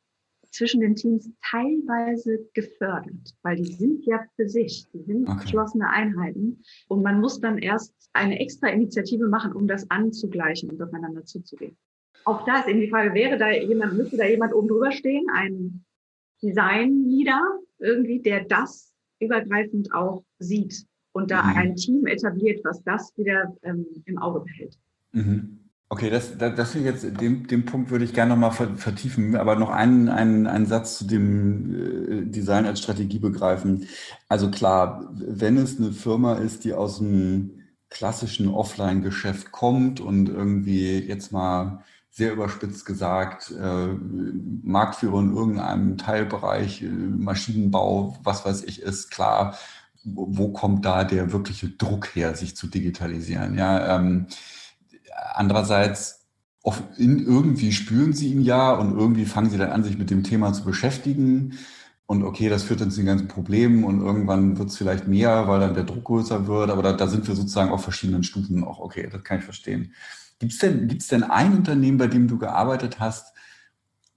zwischen 0.50 0.80
den 0.80 0.96
Teams 0.96 1.30
teilweise 1.50 2.38
gefördert, 2.54 3.34
weil 3.42 3.56
die 3.56 3.72
sind 3.72 4.04
ja 4.04 4.20
für 4.36 4.48
sich, 4.48 4.86
die 4.92 5.02
sind 5.02 5.28
okay. 5.28 5.42
geschlossene 5.42 5.88
Einheiten 5.88 6.62
und 6.88 7.02
man 7.02 7.20
muss 7.20 7.40
dann 7.40 7.58
erst 7.58 7.94
eine 8.12 8.38
extra 8.40 8.68
Initiative 8.68 9.28
machen, 9.28 9.52
um 9.52 9.68
das 9.68 9.90
anzugleichen 9.90 10.70
und 10.70 10.82
aufeinander 10.82 11.24
zuzugehen. 11.24 11.76
Auch 12.24 12.44
da 12.44 12.60
ist 12.60 12.68
eben 12.68 12.80
die 12.80 12.90
Frage, 12.90 13.14
wäre 13.14 13.38
da 13.38 13.50
jemand, 13.50 13.96
müsste 13.96 14.16
da 14.16 14.26
jemand 14.26 14.54
oben 14.54 14.68
drüber 14.68 14.92
stehen, 14.92 15.26
ein 15.32 15.84
Design-Leader 16.42 17.40
irgendwie, 17.78 18.20
der 18.20 18.44
das 18.44 18.92
übergreifend 19.20 19.92
auch 19.94 20.24
sieht 20.38 20.86
und 21.12 21.30
da 21.30 21.42
mhm. 21.42 21.56
ein 21.56 21.76
Team 21.76 22.06
etabliert, 22.06 22.60
was 22.64 22.82
das 22.84 23.12
wieder 23.16 23.56
ähm, 23.62 23.86
im 24.04 24.18
Auge 24.18 24.40
behält. 24.40 24.76
Mhm. 25.12 25.59
Okay, 25.92 26.08
das, 26.08 26.38
das, 26.38 26.54
das 26.54 26.74
jetzt, 26.74 27.02
den, 27.20 27.48
den 27.48 27.64
Punkt 27.64 27.90
würde 27.90 28.04
ich 28.04 28.14
gerne 28.14 28.36
nochmal 28.36 28.52
vertiefen, 28.76 29.34
aber 29.34 29.56
noch 29.56 29.70
einen, 29.70 30.08
einen, 30.08 30.46
einen 30.46 30.66
Satz 30.66 30.98
zu 30.98 31.04
dem 31.04 31.74
äh, 31.74 32.30
Design 32.30 32.64
als 32.64 32.78
Strategie 32.78 33.18
begreifen. 33.18 33.88
Also 34.28 34.52
klar, 34.52 35.10
wenn 35.14 35.56
es 35.56 35.78
eine 35.80 35.90
Firma 35.90 36.34
ist, 36.34 36.62
die 36.62 36.74
aus 36.74 36.98
dem 36.98 37.58
klassischen 37.88 38.46
Offline-Geschäft 38.48 39.50
kommt 39.50 39.98
und 39.98 40.28
irgendwie 40.28 41.00
jetzt 41.00 41.32
mal 41.32 41.82
sehr 42.08 42.34
überspitzt 42.34 42.86
gesagt, 42.86 43.50
äh, 43.50 43.88
Marktführer 44.62 45.18
in 45.18 45.34
irgendeinem 45.34 45.98
Teilbereich, 45.98 46.82
äh, 46.82 46.86
Maschinenbau, 46.86 48.16
was 48.22 48.44
weiß 48.44 48.62
ich, 48.62 48.80
ist 48.80 49.10
klar, 49.10 49.56
wo, 50.04 50.26
wo 50.30 50.52
kommt 50.52 50.84
da 50.84 51.02
der 51.02 51.32
wirkliche 51.32 51.68
Druck 51.68 52.14
her, 52.14 52.36
sich 52.36 52.54
zu 52.56 52.68
digitalisieren? 52.68 53.58
Ja, 53.58 53.96
ähm, 53.96 54.26
Andererseits, 55.34 56.26
irgendwie 56.98 57.72
spüren 57.72 58.12
sie 58.12 58.28
ihn 58.28 58.42
ja 58.42 58.72
und 58.72 58.96
irgendwie 58.96 59.24
fangen 59.24 59.50
sie 59.50 59.58
dann 59.58 59.70
an, 59.70 59.82
sich 59.82 59.96
mit 59.96 60.10
dem 60.10 60.24
Thema 60.24 60.52
zu 60.52 60.64
beschäftigen. 60.64 61.58
Und 62.06 62.24
okay, 62.24 62.48
das 62.48 62.64
führt 62.64 62.80
dann 62.80 62.90
zu 62.90 62.98
den 62.98 63.06
ganzen 63.06 63.28
Problemen 63.28 63.84
und 63.84 64.00
irgendwann 64.00 64.58
wird 64.58 64.70
es 64.70 64.76
vielleicht 64.76 65.06
mehr, 65.06 65.46
weil 65.46 65.60
dann 65.60 65.74
der 65.74 65.84
Druck 65.84 66.04
größer 66.04 66.46
wird. 66.48 66.70
Aber 66.70 66.82
da, 66.82 66.92
da 66.92 67.06
sind 67.06 67.26
wir 67.28 67.36
sozusagen 67.36 67.70
auf 67.70 67.84
verschiedenen 67.84 68.24
Stufen 68.24 68.64
auch. 68.64 68.80
Okay, 68.80 69.08
das 69.10 69.22
kann 69.22 69.38
ich 69.38 69.44
verstehen. 69.44 69.94
Gibt 70.38 70.52
es 70.52 70.58
denn, 70.58 70.88
gibt's 70.88 71.08
denn 71.08 71.22
ein 71.22 71.52
Unternehmen, 71.56 71.98
bei 71.98 72.08
dem 72.08 72.26
du 72.26 72.38
gearbeitet 72.38 72.98
hast, 72.98 73.32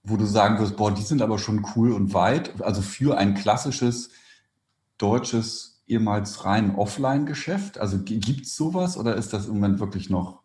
wo 0.03 0.17
du 0.17 0.25
sagen 0.25 0.59
wirst, 0.59 0.75
boah, 0.75 0.93
die 0.93 1.01
sind 1.01 1.21
aber 1.21 1.37
schon 1.37 1.65
cool 1.75 1.91
und 1.91 2.13
weit, 2.13 2.61
also 2.61 2.81
für 2.81 3.17
ein 3.17 3.35
klassisches 3.35 4.09
deutsches, 4.97 5.83
ehemals 5.85 6.45
rein 6.45 6.75
Offline-Geschäft? 6.75 7.77
Also 7.77 7.99
gibt 8.03 8.45
es 8.45 8.55
sowas 8.55 8.97
oder 8.97 9.15
ist 9.15 9.33
das 9.33 9.47
im 9.47 9.55
Moment 9.55 9.79
wirklich 9.79 10.09
noch 10.09 10.42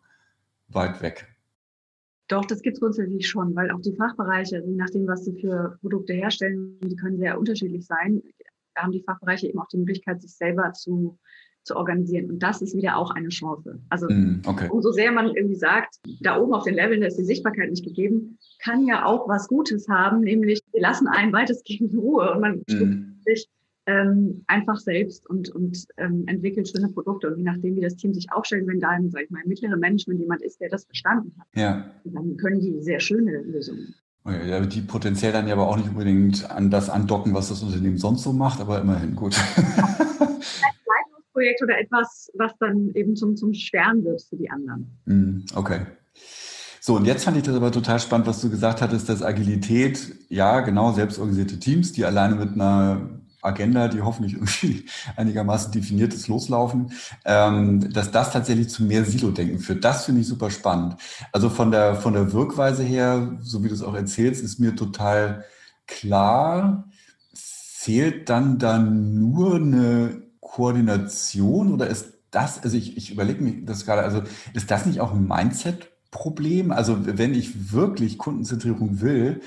weit 0.69 1.01
weg. 1.01 1.27
Doch, 2.27 2.45
das 2.45 2.61
gibt 2.61 2.75
es 2.75 2.79
grundsätzlich 2.79 3.27
schon, 3.27 3.55
weil 3.55 3.71
auch 3.71 3.81
die 3.81 3.95
Fachbereiche, 3.95 4.63
je 4.65 4.75
nachdem, 4.75 5.07
was 5.07 5.25
sie 5.25 5.33
für 5.39 5.77
Produkte 5.81 6.13
herstellen, 6.13 6.77
die 6.81 6.95
können 6.95 7.17
sehr 7.17 7.39
unterschiedlich 7.39 7.85
sein. 7.85 8.21
Da 8.75 8.83
haben 8.83 8.91
die 8.91 9.01
Fachbereiche 9.01 9.47
eben 9.47 9.59
auch 9.59 9.67
die 9.67 9.77
Möglichkeit, 9.77 10.21
sich 10.21 10.35
selber 10.35 10.71
zu, 10.73 11.17
zu 11.63 11.75
organisieren. 11.75 12.29
Und 12.29 12.43
das 12.43 12.61
ist 12.61 12.75
wieder 12.75 12.97
auch 12.97 13.09
eine 13.11 13.29
Chance. 13.29 13.81
Also 13.89 14.07
mm, 14.07 14.43
okay. 14.45 14.69
umso 14.69 14.91
sehr 14.91 15.11
man 15.11 15.35
irgendwie 15.35 15.55
sagt, 15.55 15.95
da 16.21 16.39
oben 16.39 16.53
auf 16.53 16.65
den 16.65 16.75
Leveln 16.75 17.01
ist 17.01 17.17
die 17.17 17.23
Sichtbarkeit 17.23 17.71
nicht 17.71 17.83
gegeben, 17.83 18.37
kann 18.59 18.85
ja 18.85 19.05
auch 19.05 19.27
was 19.27 19.47
Gutes 19.47 19.87
haben, 19.89 20.19
nämlich 20.21 20.61
wir 20.71 20.81
lassen 20.81 21.07
einen 21.07 21.33
weitestgehend 21.33 21.93
in 21.93 21.99
Ruhe 21.99 22.31
und 22.31 22.41
man 22.41 22.63
mm. 22.67 23.21
sich 23.25 23.49
ähm, 23.85 24.43
einfach 24.47 24.77
selbst 24.77 25.27
und, 25.29 25.49
und 25.49 25.85
ähm, 25.97 26.23
entwickelt 26.27 26.69
schöne 26.69 26.89
Produkte. 26.89 27.29
Und 27.29 27.37
je 27.37 27.43
nachdem, 27.43 27.75
wie 27.75 27.81
das 27.81 27.95
Team 27.95 28.13
sich 28.13 28.31
aufstellt, 28.31 28.67
wenn 28.67 28.79
da 28.79 28.95
im, 28.95 29.09
sag 29.09 29.23
ich 29.23 29.29
mal, 29.29 29.41
im 29.43 29.49
mittleren 29.49 29.79
Management 29.79 30.19
jemand 30.19 30.41
ist, 30.41 30.61
der 30.61 30.69
das 30.69 30.85
verstanden 30.85 31.33
hat, 31.39 31.47
ja. 31.55 31.85
dann 32.03 32.37
können 32.37 32.59
die 32.59 32.81
sehr 32.81 32.99
schöne 32.99 33.41
Lösungen. 33.41 33.95
Okay, 34.23 34.49
ja, 34.49 34.59
die 34.59 34.81
potenziell 34.81 35.31
dann 35.31 35.47
ja 35.47 35.53
aber 35.53 35.67
auch 35.67 35.77
nicht 35.77 35.89
unbedingt 35.89 36.49
an 36.51 36.69
das 36.69 36.89
andocken, 36.89 37.33
was 37.33 37.49
das 37.49 37.63
Unternehmen 37.63 37.97
sonst 37.97 38.23
so 38.23 38.33
macht, 38.33 38.59
aber 38.59 38.81
immerhin 38.81 39.15
gut. 39.15 39.35
Ein 39.57 41.23
Projekt 41.31 41.63
oder 41.63 41.79
etwas, 41.79 42.29
was 42.35 42.51
dann 42.59 42.91
eben 42.95 43.15
zum, 43.15 43.37
zum 43.37 43.53
Schweren 43.53 44.03
wird 44.03 44.21
für 44.21 44.35
die 44.35 44.49
anderen. 44.49 44.99
Mm, 45.05 45.45
okay. 45.55 45.85
So, 46.81 46.95
und 46.95 47.05
jetzt 47.05 47.23
fand 47.23 47.37
ich 47.37 47.43
das 47.43 47.55
aber 47.55 47.71
total 47.71 47.99
spannend, 47.99 48.27
was 48.27 48.41
du 48.41 48.49
gesagt 48.49 48.81
hattest, 48.81 49.09
dass 49.09 49.21
Agilität, 49.21 50.15
ja, 50.29 50.59
genau, 50.61 50.91
selbstorganisierte 50.91 51.59
Teams, 51.59 51.93
die 51.93 52.03
alleine 52.03 52.35
mit 52.35 52.53
einer 52.53 53.18
Agenda, 53.41 53.87
die 53.87 54.01
hoffentlich 54.01 54.33
irgendwie 54.33 54.85
einigermaßen 55.15 55.71
definiert 55.71 56.13
ist, 56.13 56.27
loslaufen, 56.27 56.91
ähm, 57.25 57.91
dass 57.91 58.11
das 58.11 58.31
tatsächlich 58.31 58.69
zu 58.69 58.83
mehr 58.83 59.05
Silo-Denken 59.05 59.59
führt. 59.59 59.83
Das 59.83 60.05
finde 60.05 60.21
ich 60.21 60.27
super 60.27 60.51
spannend. 60.51 60.95
Also 61.31 61.49
von 61.49 61.71
der, 61.71 61.95
von 61.95 62.13
der 62.13 62.33
Wirkweise 62.33 62.83
her, 62.83 63.37
so 63.41 63.63
wie 63.63 63.69
du 63.69 63.73
es 63.73 63.83
auch 63.83 63.95
erzählst, 63.95 64.43
ist 64.43 64.59
mir 64.59 64.75
total 64.75 65.45
klar. 65.87 66.85
Fehlt 67.33 68.29
dann 68.29 68.59
dann 68.59 69.19
nur 69.19 69.55
eine 69.55 70.21
Koordination 70.41 71.73
oder 71.73 71.87
ist 71.87 72.13
das, 72.31 72.61
also 72.63 72.77
ich, 72.77 72.97
ich 72.97 73.11
überlege 73.11 73.43
mir 73.43 73.65
das 73.65 73.85
gerade, 73.85 74.03
also 74.03 74.21
ist 74.53 74.69
das 74.69 74.85
nicht 74.85 74.99
auch 74.99 75.13
ein 75.13 75.27
Mindset-Problem? 75.27 76.71
Also 76.71 76.97
wenn 77.17 77.33
ich 77.33 77.71
wirklich 77.71 78.17
Kundenzentrierung 78.17 79.01
will, 79.01 79.41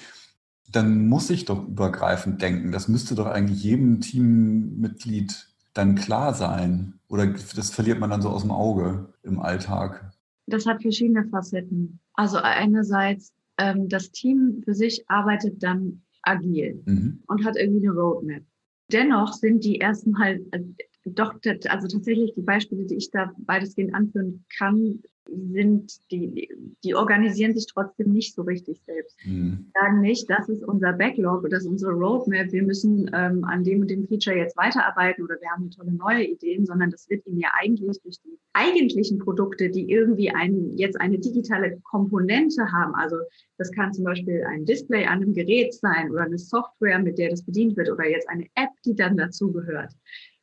dann 0.72 1.08
muss 1.08 1.30
ich 1.30 1.44
doch 1.44 1.66
übergreifend 1.68 2.42
denken. 2.42 2.72
Das 2.72 2.88
müsste 2.88 3.14
doch 3.14 3.26
eigentlich 3.26 3.62
jedem 3.62 4.00
Teammitglied 4.00 5.48
dann 5.74 5.94
klar 5.94 6.35
sein. 6.35 6.94
Oder 7.08 7.26
das 7.26 7.70
verliert 7.70 8.00
man 8.00 8.11
dann 8.11 8.22
so 8.22 8.30
aus 8.30 8.42
dem 8.42 8.50
Auge 8.50 9.12
im 9.22 9.40
Alltag? 9.40 10.12
Das 10.46 10.66
hat 10.66 10.82
verschiedene 10.82 11.24
Facetten. 11.28 12.00
Also 12.14 12.38
einerseits, 12.38 13.32
ähm, 13.58 13.88
das 13.88 14.11
Team 14.11 14.62
für 14.64 14.74
sich 14.74 15.04
arbeitet 15.08 15.62
dann 15.62 16.02
agil 16.22 16.82
mhm. 16.87 17.22
und 17.26 17.44
hat 17.44 17.56
irgendwie 17.56 17.87
eine 17.87 17.96
Roadmap. 17.96 18.42
Dennoch 18.90 19.32
sind 19.32 19.64
die 19.64 19.80
ersten 19.80 20.18
halt, 20.18 20.42
doch, 21.05 21.35
also 21.69 21.88
tatsächlich 21.88 22.35
die 22.35 22.43
Beispiele, 22.43 22.85
die 22.87 22.97
ich 22.97 23.11
da 23.11 23.33
weitestgehend 23.47 23.95
anführen 23.95 24.45
kann, 24.57 25.03
sind, 25.29 26.11
die, 26.11 26.49
die 26.85 26.95
organisieren 26.95 27.55
sich 27.55 27.67
trotzdem 27.67 28.12
nicht 28.12 28.35
so 28.35 28.43
richtig 28.43 28.81
selbst. 28.85 29.17
Mhm. 29.25 29.71
sagen 29.73 30.01
nicht, 30.01 30.29
das 30.29 30.49
ist 30.49 30.65
unser 30.65 30.93
Backlog, 30.93 31.49
das 31.49 31.62
ist 31.62 31.71
unsere 31.71 31.93
Roadmap, 31.93 32.53
wir 32.53 32.62
müssen 32.62 33.11
ähm, 33.15 33.45
an 33.45 33.62
dem 33.65 33.83
und 33.83 33.91
dem 33.91 34.07
Feature 34.07 34.37
jetzt 34.37 34.57
weiterarbeiten 34.57 35.25
oder 35.25 35.37
wir 35.41 35.51
haben 35.51 35.71
tolle 35.71 35.93
neue 35.93 36.25
Ideen, 36.25 36.67
sondern 36.67 36.91
das 36.91 37.09
wird 37.09 37.27
ihnen 37.27 37.38
ja 37.38 37.51
eigentlich 37.61 38.01
durch 38.03 38.21
die 38.25 38.38
eigentlichen 38.53 39.19
Produkte, 39.19 39.71
die 39.71 39.91
irgendwie 39.91 40.31
ein, 40.31 40.77
jetzt 40.77 41.01
eine 41.01 41.19
digitale 41.19 41.79
Komponente 41.85 42.71
haben, 42.73 42.95
also 42.95 43.17
das 43.59 43.71
kann 43.71 43.93
zum 43.93 44.05
Beispiel 44.05 44.45
ein 44.49 44.65
Display 44.65 45.07
an 45.07 45.23
einem 45.23 45.35
Gerät 45.35 45.73
sein 45.73 46.11
oder 46.11 46.23
eine 46.23 46.38
Software, 46.38 46.99
mit 46.99 47.19
der 47.19 47.31
das 47.31 47.45
bedient 47.45 47.77
wird 47.77 47.91
oder 47.91 48.09
jetzt 48.09 48.29
eine 48.29 48.47
App, 48.55 48.71
die 48.85 48.95
dann 48.95 49.17
dazu 49.17 49.53
gehört 49.53 49.93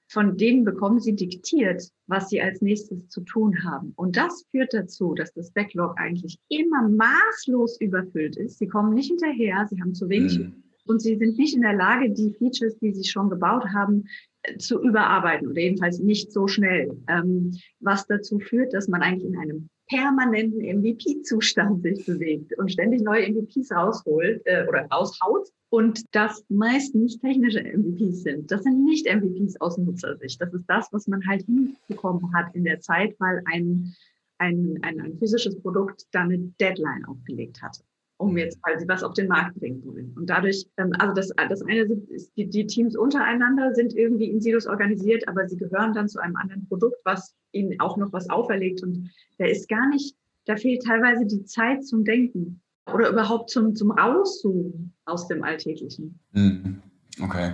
von 0.09 0.37
denen 0.37 0.65
bekommen 0.65 0.99
sie 0.99 1.15
diktiert, 1.15 1.83
was 2.07 2.29
sie 2.29 2.41
als 2.41 2.61
nächstes 2.61 3.07
zu 3.09 3.21
tun 3.21 3.63
haben. 3.63 3.93
Und 3.95 4.17
das 4.17 4.43
führt 4.49 4.73
dazu, 4.73 5.13
dass 5.13 5.31
das 5.33 5.51
Backlog 5.51 5.93
eigentlich 5.97 6.39
immer 6.49 6.89
maßlos 6.89 7.79
überfüllt 7.79 8.35
ist. 8.35 8.57
Sie 8.57 8.67
kommen 8.67 8.93
nicht 8.95 9.09
hinterher, 9.09 9.67
sie 9.69 9.79
haben 9.79 9.93
zu 9.93 10.09
wenig 10.09 10.39
mhm. 10.39 10.63
und 10.85 10.99
sie 11.01 11.15
sind 11.15 11.37
nicht 11.37 11.55
in 11.55 11.61
der 11.61 11.75
Lage, 11.75 12.09
die 12.09 12.33
Features, 12.33 12.75
die 12.79 12.91
sie 12.91 13.07
schon 13.07 13.29
gebaut 13.29 13.65
haben, 13.71 14.05
äh, 14.43 14.57
zu 14.57 14.81
überarbeiten 14.81 15.47
oder 15.47 15.61
jedenfalls 15.61 15.99
nicht 15.99 16.31
so 16.31 16.47
schnell, 16.47 16.91
ähm, 17.07 17.51
was 17.79 18.07
dazu 18.07 18.39
führt, 18.39 18.73
dass 18.73 18.87
man 18.87 19.03
eigentlich 19.03 19.29
in 19.31 19.37
einem 19.37 19.69
permanenten 19.89 20.61
MVP-Zustand 20.61 21.81
sich 21.81 22.05
bewegt 22.05 22.57
und 22.57 22.71
ständig 22.71 23.01
neue 23.01 23.29
MVPs 23.29 23.71
rausholt 23.71 24.41
äh, 24.45 24.65
oder 24.67 24.85
raushaut 24.85 25.49
und 25.69 26.03
das 26.15 26.43
meistens 26.49 27.19
technische 27.19 27.61
MVPs 27.63 28.23
sind. 28.23 28.51
Das 28.51 28.63
sind 28.63 28.85
nicht 28.85 29.07
MVPs 29.07 29.59
aus 29.61 29.77
Nutzersicht. 29.77 30.41
Das 30.41 30.53
ist 30.53 30.65
das, 30.67 30.87
was 30.91 31.07
man 31.07 31.25
halt 31.27 31.43
hinbekommen 31.45 32.33
hat 32.33 32.53
in 32.55 32.63
der 32.63 32.79
Zeit, 32.79 33.15
weil 33.19 33.41
ein, 33.45 33.93
ein, 34.37 34.79
ein, 34.83 35.01
ein 35.01 35.17
physisches 35.17 35.59
Produkt 35.61 36.05
da 36.11 36.21
eine 36.21 36.37
Deadline 36.59 37.05
aufgelegt 37.05 37.61
hatte 37.61 37.83
um 38.21 38.37
jetzt, 38.37 38.59
sie 38.77 38.87
was 38.87 39.01
auf 39.01 39.13
den 39.13 39.29
Markt 39.29 39.57
bringen 39.57 39.81
wollen. 39.85 40.13
Und 40.17 40.29
dadurch, 40.29 40.67
ähm, 40.75 40.91
also 40.99 41.13
das, 41.13 41.29
das 41.49 41.61
eine 41.61 41.83
ist, 42.09 42.35
die, 42.35 42.49
die 42.49 42.67
Teams 42.67 42.97
untereinander 42.97 43.73
sind 43.73 43.95
irgendwie 43.95 44.29
in 44.29 44.41
Silos 44.41 44.67
organisiert, 44.67 45.25
aber 45.29 45.47
sie 45.47 45.55
gehören 45.55 45.93
dann 45.93 46.09
zu 46.09 46.19
einem 46.19 46.35
anderen 46.35 46.67
Produkt, 46.67 46.97
was 47.05 47.33
ihnen 47.51 47.79
auch 47.79 47.97
noch 47.97 48.13
was 48.13 48.29
auferlegt. 48.29 48.83
Und 48.83 49.09
da 49.37 49.45
ist 49.45 49.69
gar 49.69 49.87
nicht, 49.89 50.15
da 50.45 50.55
fehlt 50.55 50.83
teilweise 50.83 51.25
die 51.25 51.43
Zeit 51.45 51.85
zum 51.85 52.03
Denken 52.03 52.61
oder 52.93 53.09
überhaupt 53.09 53.49
zum, 53.49 53.75
zum 53.75 53.91
Rauszoomen 53.91 54.93
aus 55.05 55.27
dem 55.27 55.43
Alltäglichen. 55.43 56.19
Mhm. 56.31 56.81
Okay. 57.21 57.53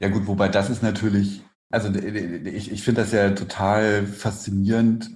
Ja 0.00 0.08
gut, 0.08 0.26
wobei 0.26 0.48
das 0.48 0.70
ist 0.70 0.82
natürlich, 0.82 1.42
also 1.70 1.92
ich, 1.94 2.72
ich 2.72 2.82
finde 2.82 3.02
das 3.02 3.12
ja 3.12 3.30
total 3.30 4.06
faszinierend, 4.06 5.10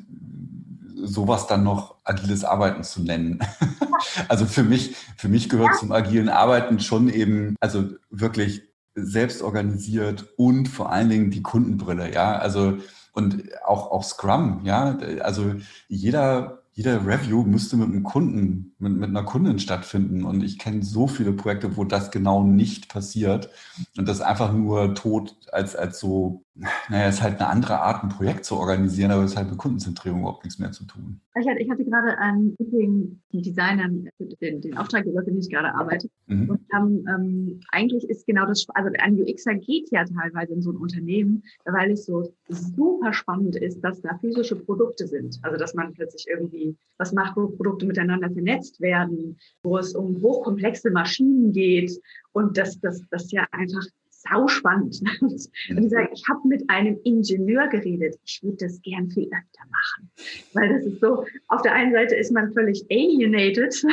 sowas 0.95 1.47
dann 1.47 1.65
noch 1.65 1.97
agiles 2.05 2.45
Arbeiten 2.45 2.83
zu 2.85 3.03
nennen. 3.03 3.41
also 4.29 4.47
für 4.47 4.63
mich, 4.63 4.97
für 5.17 5.29
mich 5.29 5.49
gehört 5.49 5.77
zum 5.77 5.93
agilen 5.93 6.29
Arbeiten 6.29 6.81
schon 6.81 7.09
eben, 7.09 7.57
also 7.61 7.91
wirklich 8.11 8.63
selbst 8.95 9.43
organisiert 9.43 10.27
und 10.37 10.69
vor 10.69 10.91
allen 10.91 11.09
Dingen 11.09 11.31
die 11.31 11.43
Kundenbrille, 11.43 12.13
ja. 12.13 12.37
Also 12.39 12.79
und 13.19 13.43
auch, 13.65 13.91
auch 13.91 14.05
Scrum, 14.05 14.61
ja. 14.65 14.97
Also 15.21 15.55
jeder 15.89 16.63
jeder 16.79 17.05
Review 17.05 17.43
müsste 17.43 17.77
mit 17.77 17.89
einem 17.89 18.05
Kunden, 18.05 18.73
mit, 18.79 18.97
mit 18.97 19.11
einer 19.11 19.25
Kundin 19.25 19.59
stattfinden. 19.59 20.25
Und 20.25 20.43
ich 20.43 20.59
kenne 20.59 20.83
so 20.83 21.07
viele 21.07 21.33
Projekte, 21.33 21.77
wo 21.77 21.85
das 21.85 22.11
genau 22.11 22.45
nicht 22.45 22.89
passiert. 22.89 23.51
Und 23.97 24.09
das 24.09 24.21
einfach 24.21 24.53
nur 24.53 24.95
tot 24.95 25.37
als, 25.53 25.75
als 25.75 25.99
so, 25.99 26.45
naja, 26.55 27.09
es 27.09 27.17
ist 27.17 27.23
halt 27.23 27.41
eine 27.41 27.49
andere 27.49 27.81
Art, 27.81 28.03
ein 28.03 28.11
Projekt 28.11 28.45
zu 28.45 28.57
organisieren, 28.57 29.11
aber 29.11 29.25
es 29.25 29.33
ist 29.33 29.37
halt 29.37 29.51
mit 29.51 29.59
Kundenzentrierung 29.59 30.21
überhaupt 30.21 30.45
nichts 30.45 30.59
mehr 30.59 30.73
zu 30.73 30.85
tun. 30.85 31.21
Ich 31.41 31.49
hatte, 31.49 31.61
ich 31.61 31.71
hatte 31.71 31.85
gerade 31.85 32.19
einen 32.19 32.57
Meeting 32.59 33.21
mit 33.33 33.47
Designern, 33.47 34.09
den, 34.41 34.61
den 34.61 34.77
Auftraggeber, 34.77 35.23
für 35.23 35.31
den 35.31 35.39
ich 35.39 35.51
gerade 35.51 35.75
arbeite. 35.75 36.09
Mhm. 36.27 36.51
Und 36.51 36.61
ähm, 36.77 37.07
ähm, 37.09 37.61
eigentlich 37.71 38.09
ist 38.09 38.27
genau 38.27 38.47
das, 38.47 38.67
also 38.75 38.91
ein 38.99 39.21
UXer 39.21 39.55
geht 39.55 39.91
ja 39.91 40.05
teilweise 40.05 40.55
in 40.55 40.63
so 40.63 40.73
ein 40.73 40.77
Unternehmen, 40.77 41.43
weil 41.65 41.93
es 41.93 42.07
so 42.07 42.33
super 42.49 43.13
spannend 43.13 43.57
ist, 43.57 43.81
dass 43.81 44.01
da 44.03 44.19
physische 44.19 44.57
Produkte 44.57 45.07
sind. 45.07 45.39
Also 45.43 45.57
dass 45.57 45.75
man 45.75 45.95
plötzlich 45.95 46.27
irgendwie 46.29 46.77
was 46.99 47.13
macht, 47.13 47.37
wo 47.37 47.49
Produkte 47.49 47.87
miteinander 47.87 48.31
vernetzt 48.31 48.68
werden, 48.81 49.39
wo 49.63 49.79
es 49.79 49.95
um 49.95 50.21
hochkomplexe 50.23 50.91
Maschinen 50.91 51.53
geht 51.53 51.93
und 52.33 52.57
das, 52.57 52.79
das, 52.81 53.03
das 53.11 53.31
ja 53.33 53.47
einfach 53.53 53.85
sauspannend. 54.19 55.01
Und 55.21 55.85
ich 55.85 55.91
sage, 55.91 56.11
ich 56.13 56.25
habe 56.29 56.41
mit 56.49 56.69
einem 56.69 56.99
Ingenieur 57.05 57.69
geredet. 57.69 58.17
Ich 58.25 58.43
würde 58.43 58.57
das 58.67 58.81
gern 58.83 59.09
viel 59.11 59.27
öfter 59.27 59.65
machen. 59.71 60.11
Weil 60.55 60.75
das 60.75 60.87
ist 60.87 61.01
so, 61.01 61.25
auf 61.47 61.63
der 61.63 61.73
einen 61.73 61.93
Seite 61.93 62.17
ist 62.17 62.33
man 62.33 62.53
völlig 62.53 62.85
alienated. 62.91 63.73
so, 63.73 63.89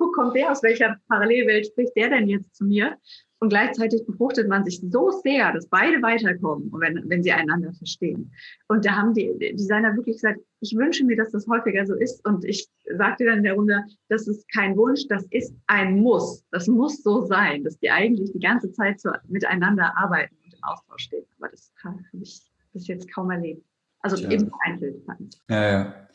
wo 0.00 0.10
kommt 0.12 0.34
der, 0.34 0.50
aus 0.50 0.62
welcher 0.62 0.96
Parallelwelt 1.08 1.66
spricht 1.66 1.94
der 1.96 2.10
denn 2.10 2.28
jetzt 2.28 2.54
zu 2.56 2.64
mir? 2.64 2.96
Und 3.42 3.48
gleichzeitig 3.48 4.04
befruchtet 4.06 4.48
man 4.48 4.64
sich 4.64 4.82
so 4.90 5.10
sehr, 5.10 5.52
dass 5.52 5.66
beide 5.66 6.02
weiterkommen, 6.02 6.70
wenn, 6.72 7.08
wenn 7.08 7.22
sie 7.22 7.32
einander 7.32 7.72
verstehen. 7.72 8.30
Und 8.68 8.84
da 8.84 8.96
haben 8.96 9.14
die 9.14 9.34
Designer 9.38 9.96
wirklich 9.96 10.16
gesagt, 10.16 10.40
ich 10.60 10.76
wünsche 10.76 11.04
mir, 11.04 11.16
dass 11.16 11.32
das 11.32 11.46
häufiger 11.46 11.86
so 11.86 11.94
ist. 11.94 12.22
Und 12.26 12.44
ich 12.44 12.68
sagte 12.98 13.24
dann 13.24 13.38
in 13.38 13.44
der 13.44 13.54
Runde, 13.54 13.82
das 14.10 14.28
ist 14.28 14.46
kein 14.52 14.76
Wunsch, 14.76 15.06
das 15.08 15.24
ist 15.30 15.54
ein 15.68 16.00
Muss. 16.00 16.44
Das 16.50 16.66
muss 16.66 17.02
so 17.02 17.24
sein, 17.24 17.64
dass 17.64 17.78
die 17.78 17.90
eigentlich 17.90 18.30
die 18.32 18.40
ganze 18.40 18.70
Zeit 18.72 19.00
so 19.00 19.10
miteinander 19.28 19.96
arbeiten 19.96 20.36
und 20.44 20.52
im 20.52 20.62
Austausch 20.62 21.04
stehen. 21.04 21.24
Aber 21.38 21.48
das 21.48 21.72
habe 21.82 21.98
ich 22.20 22.42
bis 22.74 22.88
jetzt 22.88 23.10
kaum 23.10 23.30
erlebt. 23.30 23.64
Also 24.00 24.16
ja. 24.22 24.30
eben 24.30 24.50
vereinzelt. 24.50 25.02
Ja, 25.48 25.70
ja. 25.70 26.08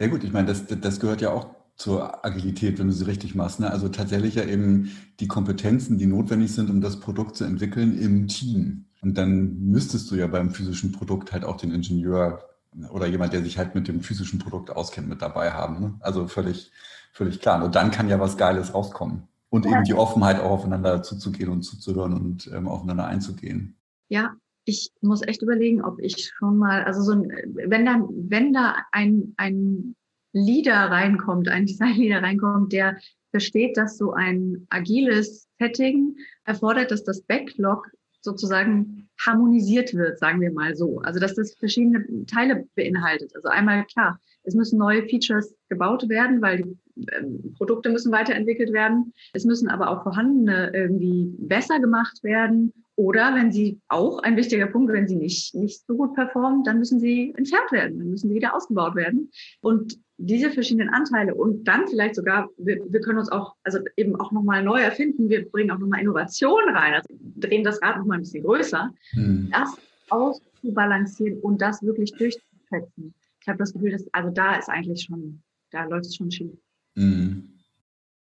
Ja 0.00 0.06
gut, 0.08 0.24
ich 0.24 0.32
meine, 0.32 0.48
das, 0.48 0.66
das 0.66 0.98
gehört 0.98 1.20
ja 1.20 1.30
auch 1.30 1.61
zur 1.76 2.24
Agilität, 2.24 2.78
wenn 2.78 2.88
du 2.88 2.92
sie 2.92 3.06
richtig 3.06 3.34
machst. 3.34 3.60
Ne? 3.60 3.70
Also 3.70 3.88
tatsächlich 3.88 4.36
ja 4.36 4.44
eben 4.44 4.92
die 5.20 5.28
Kompetenzen, 5.28 5.98
die 5.98 6.06
notwendig 6.06 6.52
sind, 6.52 6.70
um 6.70 6.80
das 6.80 7.00
Produkt 7.00 7.36
zu 7.36 7.44
entwickeln 7.44 7.98
im 7.98 8.28
Team. 8.28 8.86
Und 9.00 9.18
dann 9.18 9.58
müsstest 9.58 10.10
du 10.10 10.14
ja 10.14 10.26
beim 10.26 10.50
physischen 10.50 10.92
Produkt 10.92 11.32
halt 11.32 11.44
auch 11.44 11.56
den 11.56 11.72
Ingenieur 11.72 12.44
oder 12.90 13.06
jemand, 13.06 13.32
der 13.32 13.42
sich 13.42 13.58
halt 13.58 13.74
mit 13.74 13.88
dem 13.88 14.00
physischen 14.00 14.38
Produkt 14.38 14.70
auskennt, 14.70 15.08
mit 15.08 15.22
dabei 15.22 15.52
haben. 15.52 15.80
Ne? 15.80 15.94
Also 16.00 16.28
völlig, 16.28 16.70
völlig 17.12 17.40
klar. 17.40 17.62
Und 17.64 17.74
dann 17.74 17.90
kann 17.90 18.08
ja 18.08 18.20
was 18.20 18.36
Geiles 18.36 18.74
rauskommen. 18.74 19.28
Und 19.50 19.66
eben 19.66 19.84
die 19.84 19.92
Offenheit 19.92 20.40
auch 20.40 20.50
aufeinander 20.50 21.02
zuzugehen 21.02 21.50
und 21.50 21.62
zuzuhören 21.62 22.14
und 22.14 22.50
ähm, 22.54 22.68
aufeinander 22.68 23.04
einzugehen. 23.04 23.76
Ja, 24.08 24.34
ich 24.64 24.92
muss 25.02 25.20
echt 25.20 25.42
überlegen, 25.42 25.84
ob 25.84 26.00
ich 26.00 26.32
schon 26.38 26.56
mal, 26.56 26.84
also 26.84 27.02
so 27.02 27.12
ein, 27.12 27.30
wenn 27.54 27.84
da, 27.84 28.00
wenn 28.10 28.54
da 28.54 28.76
ein, 28.92 29.34
ein 29.36 29.94
Leader 30.32 30.90
reinkommt, 30.90 31.48
ein 31.48 31.66
Design-Leader 31.66 32.22
reinkommt, 32.22 32.72
der 32.72 32.96
versteht, 33.30 33.76
dass 33.76 33.96
so 33.98 34.12
ein 34.12 34.66
agiles 34.70 35.48
Setting 35.58 36.16
erfordert, 36.44 36.90
dass 36.90 37.04
das 37.04 37.22
Backlog 37.22 37.90
sozusagen 38.20 39.08
harmonisiert 39.26 39.94
wird, 39.94 40.18
sagen 40.18 40.40
wir 40.40 40.52
mal 40.52 40.74
so. 40.74 41.00
Also 41.00 41.18
dass 41.18 41.34
das 41.34 41.54
verschiedene 41.54 42.26
Teile 42.26 42.66
beinhaltet. 42.74 43.34
Also 43.34 43.48
einmal 43.48 43.84
klar, 43.86 44.20
es 44.44 44.54
müssen 44.54 44.78
neue 44.78 45.08
Features 45.08 45.54
gebaut 45.68 46.08
werden, 46.08 46.40
weil 46.40 46.62
die 46.62 46.78
ähm, 47.12 47.54
Produkte 47.56 47.90
müssen 47.90 48.12
weiterentwickelt 48.12 48.72
werden. 48.72 49.12
Es 49.32 49.44
müssen 49.44 49.68
aber 49.68 49.90
auch 49.90 50.02
vorhandene 50.02 50.70
irgendwie 50.72 51.34
besser 51.38 51.80
gemacht 51.80 52.22
werden. 52.22 52.72
Oder 52.96 53.34
wenn 53.34 53.50
sie 53.50 53.80
auch 53.88 54.18
ein 54.18 54.36
wichtiger 54.36 54.66
Punkt, 54.66 54.92
wenn 54.92 55.08
sie 55.08 55.16
nicht, 55.16 55.54
nicht 55.54 55.86
so 55.86 55.96
gut 55.96 56.14
performen, 56.14 56.62
dann 56.62 56.78
müssen 56.78 57.00
sie 57.00 57.32
entfernt 57.36 57.72
werden, 57.72 57.98
dann 57.98 58.10
müssen 58.10 58.28
sie 58.28 58.34
wieder 58.34 58.54
ausgebaut 58.54 58.94
werden. 58.94 59.30
Und 59.60 59.98
diese 60.18 60.50
verschiedenen 60.50 60.90
Anteile 60.90 61.34
und 61.34 61.64
dann 61.64 61.88
vielleicht 61.88 62.14
sogar, 62.14 62.48
wir, 62.58 62.80
wir 62.88 63.00
können 63.00 63.18
uns 63.18 63.32
auch, 63.32 63.54
also 63.64 63.78
eben 63.96 64.14
auch 64.16 64.30
nochmal 64.30 64.62
neu 64.62 64.80
erfinden, 64.80 65.30
wir 65.30 65.50
bringen 65.50 65.70
auch 65.70 65.78
nochmal 65.78 66.00
Innovation 66.00 66.62
rein, 66.68 66.94
also 66.94 67.08
drehen 67.36 67.64
das 67.64 67.80
Rad 67.82 67.96
nochmal 67.96 68.18
ein 68.18 68.22
bisschen 68.22 68.44
größer, 68.44 68.92
mhm. 69.14 69.48
das 69.50 69.74
auszubalancieren 70.10 71.40
und 71.40 71.62
das 71.62 71.82
wirklich 71.82 72.12
durchzusetzen. 72.12 73.14
Ich 73.40 73.48
habe 73.48 73.58
das 73.58 73.72
Gefühl, 73.72 73.90
dass, 73.90 74.06
also 74.12 74.30
da 74.30 74.56
ist 74.56 74.68
eigentlich 74.68 75.02
schon, 75.02 75.42
da 75.70 75.84
läuft 75.86 76.06
es 76.06 76.16
schon 76.16 76.30
schief. 76.30 76.52
Mhm. 76.94 77.58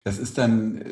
Das 0.04 0.20
ist 0.20 0.38
dann, 0.38 0.82
äh, 0.82 0.86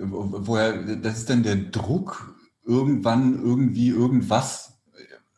woher, 0.00 0.96
das 0.96 1.18
ist 1.18 1.30
dann 1.30 1.42
der 1.42 1.56
Druck 1.56 2.31
irgendwann 2.64 3.42
irgendwie 3.42 3.88
irgendwas 3.88 4.80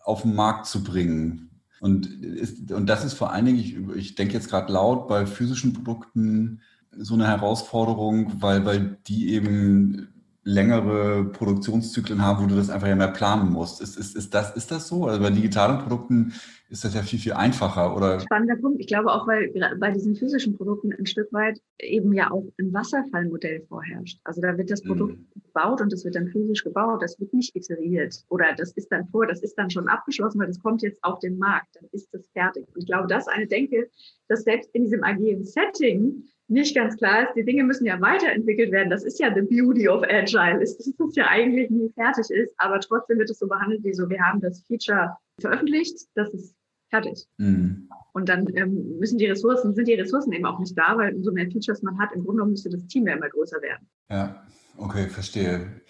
auf 0.05 0.23
den 0.23 0.35
Markt 0.35 0.67
zu 0.67 0.85
bringen. 0.85 1.51
Und, 1.81 2.07
ist, 2.07 2.71
und 2.71 2.87
das 2.87 3.05
ist 3.05 3.15
vor 3.15 3.33
allen 3.33 3.47
Dingen, 3.47 3.59
ich, 3.59 3.77
ich 3.97 4.15
denke 4.15 4.35
jetzt 4.35 4.49
gerade 4.49 4.73
laut, 4.73 5.09
bei 5.09 5.27
physischen 5.27 5.73
Produkten 5.73 6.61
so 6.97 7.15
eine 7.15 7.27
Herausforderung, 7.27 8.41
weil, 8.41 8.65
weil 8.65 8.99
die 9.07 9.35
eben 9.35 10.14
längere 10.45 11.25
Produktionszyklen 11.25 12.23
haben, 12.23 12.45
wo 12.45 12.47
du 12.47 12.57
das 12.57 12.71
einfach 12.71 12.87
ja 12.87 12.95
mehr 12.95 13.09
planen 13.09 13.51
musst. 13.51 13.81
Ist, 13.81 13.97
ist, 13.97 14.15
ist, 14.15 14.35
das, 14.35 14.55
ist 14.55 14.71
das 14.71 14.89
so? 14.89 15.07
Also 15.07 15.21
bei 15.21 15.31
digitalen 15.31 15.79
Produkten 15.79 16.35
ist 16.69 16.85
das 16.85 16.95
ja 16.95 17.03
viel, 17.03 17.19
viel 17.19 17.33
einfacher, 17.33 17.97
oder? 17.97 18.21
Spannender 18.21 18.57
Punkt. 18.57 18.81
Ich 18.81 18.87
glaube 18.87 19.11
auch, 19.11 19.27
weil 19.27 19.53
bei 19.79 19.91
diesen 19.91 20.15
physischen 20.15 20.57
Produkten 20.57 20.93
ein 20.93 21.07
Stück 21.07 21.33
weit 21.33 21.61
eben 21.81 22.13
ja 22.13 22.31
auch 22.31 22.45
ein 22.59 22.73
Wasserfallmodell 22.75 23.63
vorherrscht. 23.69 24.21
Also 24.25 24.43
da 24.43 24.57
wird 24.59 24.71
das 24.71 24.85
mhm. 24.85 24.89
Produkt 24.89 25.19
mhm. 25.19 25.43
gebaut 25.43 25.81
und 25.81 25.93
es 25.93 26.05
wird 26.05 26.15
dann 26.15 26.29
physisch 26.29 26.63
gebaut. 26.63 27.03
Das 27.03 27.19
wird 27.19 27.33
nicht 27.33 27.57
iteriert 27.57 28.25
oder 28.29 28.55
das 28.57 28.73
ist 28.73 28.89
dann 28.93 29.07
vor, 29.09 29.27
das 29.27 29.41
ist 29.43 29.55
dann 29.57 29.71
schon 29.71 29.89
abgeschlossen, 29.89 30.41
weil 30.41 30.49
das 30.49 30.61
kommt 30.61 30.83
jetzt 30.83 31.03
auf 31.05 31.21
den 31.21 31.39
Markt. 31.39 31.77
Dann 31.77 31.89
ist 31.93 32.13
das 32.13 32.27
fertig. 32.33 32.67
Und 32.69 32.83
ich 32.83 32.87
glaube, 32.87 33.09
das 33.09 33.27
ist 33.27 33.33
eine 33.33 33.47
Denke, 33.47 33.89
dass 34.29 34.43
selbst 34.43 34.69
in 34.75 34.83
diesem 34.83 35.05
agilen 35.05 35.45
Setting 35.45 36.25
nicht 36.49 36.75
ganz 36.75 36.97
klar 36.97 37.23
ist, 37.23 37.35
die 37.35 37.45
Dinge 37.45 37.65
müssen 37.65 37.87
ja 37.87 38.01
weiterentwickelt 38.01 38.71
werden. 38.71 38.91
Das 38.91 39.05
ist 39.05 39.19
ja 39.19 39.35
the 39.35 39.43
beauty 39.43 39.89
of 39.89 40.03
Agile, 40.03 40.63
ist, 40.63 40.79
dass 40.79 40.87
es 40.87 41.17
ja 41.17 41.29
eigentlich 41.29 41.71
nie 41.71 41.91
fertig 41.95 42.31
ist, 42.31 42.55
aber 42.59 42.81
trotzdem 42.81 43.19
wird 43.19 43.31
es 43.31 43.39
so 43.39 43.49
behandelt 43.49 43.83
wie 43.85 43.95
so, 43.95 44.09
wir 44.09 44.21
haben 44.21 44.41
das 44.41 44.63
Feature 44.67 45.17
veröffentlicht, 45.41 46.07
das 46.15 46.33
ist 46.35 46.55
fertig. 46.91 47.27
Mhm. 47.39 47.89
Und 48.13 48.29
dann 48.29 48.47
ähm, 48.55 48.99
müssen 48.99 49.19
die 49.19 49.27
Ressourcen, 49.27 49.75
sind 49.75 49.89
die 49.89 49.95
Ressourcen 49.95 50.33
eben 50.33 50.45
auch 50.45 50.59
nicht 50.59 50.77
da, 50.77 50.97
weil 50.97 51.15
umso 51.15 51.33
mehr 51.33 51.51
Features 51.51 51.83
man 51.83 51.99
hat, 51.99 52.13
im 52.13 52.23
Grunde 52.23 52.37
genommen 52.37 52.53
müsste 52.53 52.71
das 52.71 52.87
Team 52.87 53.07
ja 53.07 53.15
immer 53.15 53.29
größer 53.29 53.61
werden. 53.63 53.89
Ja, 54.11 54.45
okay, 54.77 55.09
verstehe. 55.09 55.81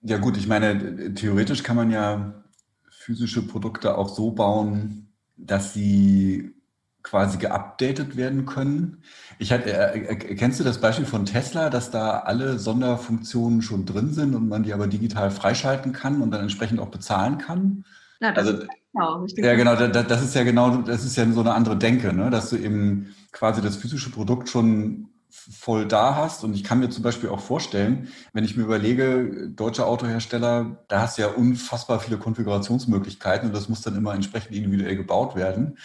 Ja 0.00 0.18
gut, 0.18 0.36
ich 0.36 0.46
meine, 0.46 1.12
theoretisch 1.14 1.62
kann 1.62 1.76
man 1.76 1.90
ja 1.90 2.44
physische 2.88 3.46
Produkte 3.46 3.98
auch 3.98 4.08
so 4.08 4.30
bauen, 4.30 5.08
dass 5.36 5.74
sie 5.74 6.54
quasi 7.02 7.38
geupdatet 7.38 8.16
werden 8.16 8.44
können. 8.46 9.02
Ich 9.38 9.52
hatte, 9.52 9.72
äh, 9.72 9.98
äh, 9.98 10.34
kennst 10.34 10.60
du 10.60 10.64
das 10.64 10.80
Beispiel 10.80 11.06
von 11.06 11.24
Tesla, 11.24 11.70
dass 11.70 11.90
da 11.90 12.20
alle 12.20 12.58
Sonderfunktionen 12.58 13.62
schon 13.62 13.86
drin 13.86 14.12
sind 14.12 14.34
und 14.34 14.48
man 14.48 14.62
die 14.62 14.72
aber 14.72 14.86
digital 14.86 15.30
freischalten 15.30 15.92
kann 15.92 16.20
und 16.20 16.30
dann 16.30 16.42
entsprechend 16.42 16.80
auch 16.80 16.88
bezahlen 16.88 17.38
kann? 17.38 17.84
Ja, 18.20 18.32
das 18.32 18.46
also, 18.46 18.62
ist 18.62 18.68
genau, 18.92 19.26
ja, 19.36 19.54
genau, 19.54 19.76
das, 19.76 20.06
das 20.06 20.22
ist 20.22 20.34
ja 20.34 20.42
genau, 20.42 20.78
das 20.78 21.04
ist 21.04 21.16
ja 21.16 21.30
so 21.30 21.40
eine 21.40 21.54
andere 21.54 21.76
Denke, 21.76 22.12
ne? 22.12 22.30
dass 22.30 22.50
du 22.50 22.56
eben 22.56 23.14
quasi 23.32 23.62
das 23.62 23.76
physische 23.76 24.10
Produkt 24.10 24.48
schon 24.48 25.08
voll 25.30 25.86
da 25.86 26.16
hast. 26.16 26.42
Und 26.42 26.54
ich 26.54 26.64
kann 26.64 26.80
mir 26.80 26.90
zum 26.90 27.04
Beispiel 27.04 27.28
auch 27.28 27.40
vorstellen, 27.40 28.08
wenn 28.32 28.44
ich 28.44 28.56
mir 28.56 28.64
überlege, 28.64 29.50
deutsche 29.54 29.86
Autohersteller, 29.86 30.78
da 30.88 31.02
hast 31.02 31.16
du 31.16 31.22
ja 31.22 31.28
unfassbar 31.28 32.00
viele 32.00 32.18
Konfigurationsmöglichkeiten 32.18 33.48
und 33.48 33.54
das 33.54 33.68
muss 33.68 33.82
dann 33.82 33.96
immer 33.96 34.14
entsprechend 34.14 34.54
individuell 34.56 34.96
gebaut 34.96 35.36
werden 35.36 35.78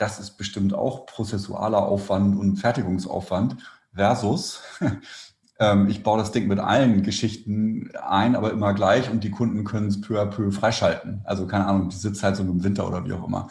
das 0.00 0.18
ist 0.18 0.38
bestimmt 0.38 0.74
auch 0.74 1.06
prozessualer 1.06 1.86
Aufwand 1.86 2.38
und 2.38 2.56
Fertigungsaufwand 2.56 3.56
versus 3.94 4.62
ähm, 5.58 5.88
ich 5.88 6.02
baue 6.02 6.18
das 6.18 6.32
Ding 6.32 6.48
mit 6.48 6.58
allen 6.58 7.02
Geschichten 7.02 7.90
ein, 8.02 8.34
aber 8.34 8.50
immer 8.50 8.72
gleich 8.72 9.10
und 9.10 9.22
die 9.22 9.30
Kunden 9.30 9.64
können 9.64 9.88
es 9.88 10.00
peu 10.00 10.20
à 10.20 10.26
peu 10.26 10.50
freischalten. 10.50 11.20
Also 11.24 11.46
keine 11.46 11.66
Ahnung, 11.66 11.90
die 11.90 11.96
Sitzheizung 11.96 12.48
im 12.48 12.64
Winter 12.64 12.88
oder 12.88 13.04
wie 13.04 13.12
auch 13.12 13.26
immer. 13.26 13.48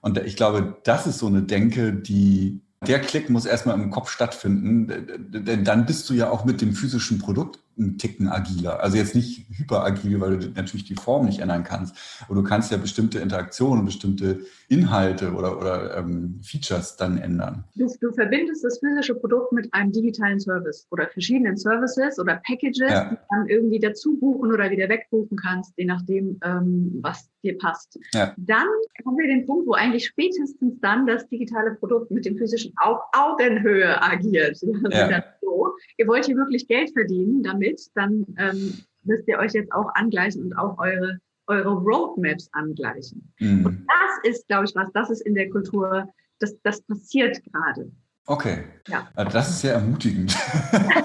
Und 0.00 0.18
ich 0.18 0.36
glaube, 0.36 0.78
das 0.84 1.06
ist 1.06 1.18
so 1.18 1.26
eine 1.26 1.42
Denke, 1.42 1.92
die 1.92 2.62
der 2.86 3.00
Klick 3.00 3.28
muss 3.28 3.44
erstmal 3.44 3.78
im 3.78 3.90
Kopf 3.90 4.08
stattfinden, 4.08 4.88
denn 5.28 5.64
dann 5.64 5.84
bist 5.84 6.08
du 6.08 6.14
ja 6.14 6.30
auch 6.30 6.46
mit 6.46 6.62
dem 6.62 6.72
physischen 6.72 7.18
Produkt 7.18 7.58
einen 7.78 7.98
Ticken 7.98 8.28
agiler. 8.28 8.82
Also 8.82 8.96
jetzt 8.96 9.14
nicht 9.14 9.46
hyperagil, 9.50 10.20
weil 10.20 10.38
du 10.38 10.48
natürlich 10.50 10.84
die 10.84 10.94
Form 10.94 11.26
nicht 11.26 11.40
ändern 11.40 11.64
kannst. 11.64 11.96
Aber 12.26 12.34
du 12.34 12.42
kannst 12.42 12.70
ja 12.70 12.76
bestimmte 12.76 13.18
Interaktionen, 13.18 13.84
bestimmte 13.84 14.40
Inhalte 14.68 15.32
oder, 15.32 15.58
oder 15.58 15.96
ähm, 15.96 16.40
Features 16.42 16.96
dann 16.96 17.18
ändern. 17.18 17.64
Du, 17.74 17.86
du, 18.00 18.12
verbindest 18.12 18.64
das 18.64 18.78
physische 18.78 19.14
Produkt 19.14 19.52
mit 19.52 19.72
einem 19.72 19.92
digitalen 19.92 20.38
Service 20.38 20.86
oder 20.90 21.08
verschiedenen 21.08 21.56
Services 21.56 22.18
oder 22.18 22.40
Packages, 22.46 22.78
ja. 22.78 23.04
die 23.04 23.16
du 23.16 23.22
dann 23.30 23.48
irgendwie 23.48 23.78
dazu 23.78 24.16
buchen 24.18 24.52
oder 24.52 24.70
wieder 24.70 24.88
wegbuchen 24.88 25.36
kannst, 25.36 25.72
je 25.76 25.86
nachdem, 25.86 26.38
ähm, 26.44 26.98
was 27.02 27.28
dir 27.42 27.56
passt. 27.58 27.98
Ja. 28.12 28.34
Dann 28.36 28.66
haben 29.04 29.16
wir 29.16 29.26
den 29.26 29.46
Punkt, 29.46 29.66
wo 29.66 29.72
eigentlich 29.72 30.06
spätestens 30.06 30.78
dann 30.80 31.06
das 31.06 31.26
digitale 31.28 31.74
Produkt 31.74 32.10
mit 32.10 32.24
dem 32.24 32.36
physischen 32.36 32.72
auf 32.76 33.00
Augenhöhe 33.12 34.00
agiert. 34.02 34.58
Ja. 34.90 35.22
so. 35.40 35.68
Ihr 35.98 36.06
wollt 36.06 36.26
hier 36.26 36.36
wirklich 36.36 36.66
Geld 36.66 36.90
verdienen 36.92 37.42
damit 37.42 37.69
mit, 37.70 37.80
dann 37.94 38.26
ähm, 38.38 38.78
müsst 39.02 39.26
ihr 39.28 39.38
euch 39.38 39.52
jetzt 39.52 39.72
auch 39.72 39.94
angleichen 39.94 40.42
und 40.44 40.54
auch 40.54 40.78
eure, 40.78 41.18
eure 41.46 41.70
Roadmaps 41.70 42.48
angleichen. 42.52 43.32
Mhm. 43.38 43.66
Und 43.66 43.86
das 43.86 44.30
ist, 44.30 44.48
glaube 44.48 44.64
ich, 44.66 44.74
was, 44.74 44.88
das 44.92 45.10
ist 45.10 45.22
in 45.22 45.34
der 45.34 45.50
Kultur, 45.50 46.08
das, 46.38 46.56
das 46.62 46.82
passiert 46.82 47.40
gerade. 47.44 47.90
Okay. 48.26 48.64
Ja. 48.88 49.08
Also 49.14 49.32
das 49.32 49.50
ist 49.50 49.60
sehr 49.60 49.74
ermutigend. 49.74 50.36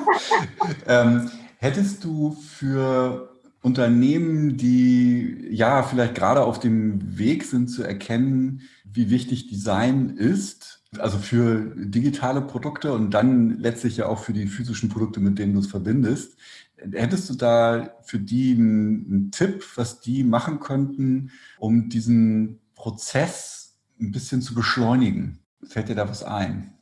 ähm, 0.88 1.30
hättest 1.58 2.04
du 2.04 2.32
für 2.32 3.32
Unternehmen, 3.62 4.58
die 4.58 5.48
ja 5.50 5.82
vielleicht 5.82 6.16
gerade 6.16 6.44
auf 6.44 6.60
dem 6.60 7.18
Weg 7.18 7.44
sind 7.44 7.68
zu 7.68 7.84
erkennen, 7.84 8.62
wie 8.84 9.10
wichtig 9.10 9.48
Design 9.48 10.12
ist, 10.12 10.84
also 11.00 11.18
für 11.18 11.74
digitale 11.76 12.42
Produkte 12.42 12.94
und 12.94 13.14
dann 13.14 13.60
letztlich 13.60 13.98
ja 13.98 14.08
auch 14.08 14.20
für 14.20 14.34
die 14.34 14.48
physischen 14.48 14.90
Produkte, 14.90 15.20
mit 15.20 15.40
denen 15.40 15.54
du 15.54 15.60
es 15.60 15.68
verbindest. 15.68 16.38
Hättest 16.78 17.30
du 17.30 17.36
da 17.36 17.96
für 18.04 18.20
die 18.20 18.54
einen, 18.54 19.32
Tipp, 19.32 19.64
was 19.76 20.02
die 20.02 20.24
machen 20.24 20.60
könnten, 20.60 21.32
um 21.58 21.90
diesen 21.90 22.60
Prozess 22.76 23.78
ein 24.00 24.12
bisschen 24.12 24.42
zu 24.42 24.54
beschleunigen? 24.54 25.40
Fällt 25.64 25.90
dir 25.90 25.96
da 25.96 26.08
was 26.10 26.24
ein? 26.24 26.74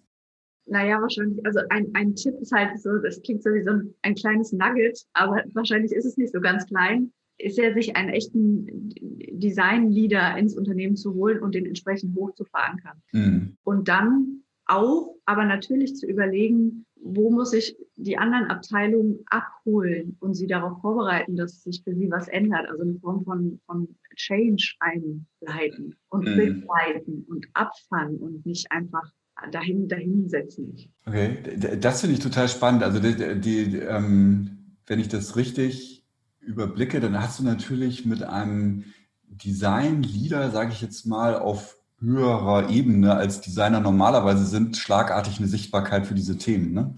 Naja, 0.66 1.02
wahrscheinlich, 1.02 1.46
also 1.46 1.60
ein, 1.70 1.88
ein 1.94 2.16
Tipp 2.16 2.36
ist 2.42 2.52
halt 2.52 2.82
so, 2.82 2.98
das 2.98 3.22
klingt 3.22 3.44
so 3.44 3.50
wie 3.52 3.64
so 3.64 3.72
ein, 3.72 3.94
ein 4.02 4.16
kleines 4.16 4.52
Nugget, 4.52 5.06
aber 5.14 5.44
wahrscheinlich 5.54 5.92
ist 5.92 6.06
es 6.06 6.18
nicht 6.18 6.34
so 6.34 6.40
ganz 6.40 6.66
klein 6.66 7.12
ist 7.44 7.58
ja, 7.58 7.74
sich 7.74 7.96
einen 7.96 8.10
echten 8.10 8.90
Design-Leader 9.32 10.38
ins 10.38 10.56
Unternehmen 10.56 10.96
zu 10.96 11.14
holen 11.14 11.42
und 11.42 11.56
den 11.56 11.66
entsprechend 11.66 12.16
hoch 12.16 12.34
zu 12.36 12.46
verankern. 12.46 13.02
Mhm. 13.12 13.58
Und 13.64 13.88
dann 13.88 14.44
auch, 14.66 15.16
aber 15.26 15.46
natürlich 15.46 15.96
zu 15.96 16.08
überlegen, 16.08 16.86
wo 16.96 17.30
muss 17.30 17.52
ich 17.54 17.76
die 17.98 18.18
anderen 18.18 18.46
Abteilungen 18.46 19.20
abholen 19.26 20.16
und 20.22 20.36
sie 20.36 20.48
darauf 20.48 20.80
vorbereiten, 20.80 21.36
dass 21.36 21.62
sich 21.64 21.82
für 21.84 21.94
sie 21.94 22.10
was 22.10 22.30
ändert. 22.30 22.70
Also 22.70 22.84
eine 22.84 22.96
Form 23.00 23.26
von, 23.26 23.60
von 23.66 23.90
Change 24.16 24.76
einleiten 24.80 25.96
und 26.10 26.26
mhm. 26.26 26.38
begleiten 26.38 27.26
und 27.28 27.46
abfangen 27.54 28.18
und 28.18 28.46
nicht 28.46 28.72
einfach 28.72 29.12
dahin, 29.52 29.90
dahin 29.90 30.30
setzen. 30.30 30.76
Okay, 31.06 31.38
das 31.80 32.02
finde 32.02 32.16
ich 32.16 32.24
total 32.24 32.48
spannend. 32.48 32.84
Also 32.84 33.00
die, 33.00 33.42
die 33.42 33.78
ähm, 33.78 34.78
wenn 34.86 35.00
ich 35.00 35.10
das 35.10 35.36
richtig 35.36 36.03
überblicke, 36.46 37.00
dann 37.00 37.22
hast 37.22 37.40
du 37.40 37.44
natürlich 37.44 38.06
mit 38.06 38.24
einem 38.24 38.86
Design-Leader, 39.28 40.52
sage 40.52 40.72
ich 40.72 40.82
jetzt 40.82 41.06
mal, 41.06 41.36
auf 41.38 41.78
höherer 42.00 42.70
Ebene 42.70 43.16
als 43.16 43.42
Designer 43.42 43.80
normalerweise 43.80 44.46
sind, 44.46 44.78
schlagartig 44.78 45.40
eine 45.40 45.48
Sichtbarkeit 45.48 46.06
für 46.06 46.14
diese 46.14 46.38
Themen. 46.38 46.74
Ne? 46.74 46.96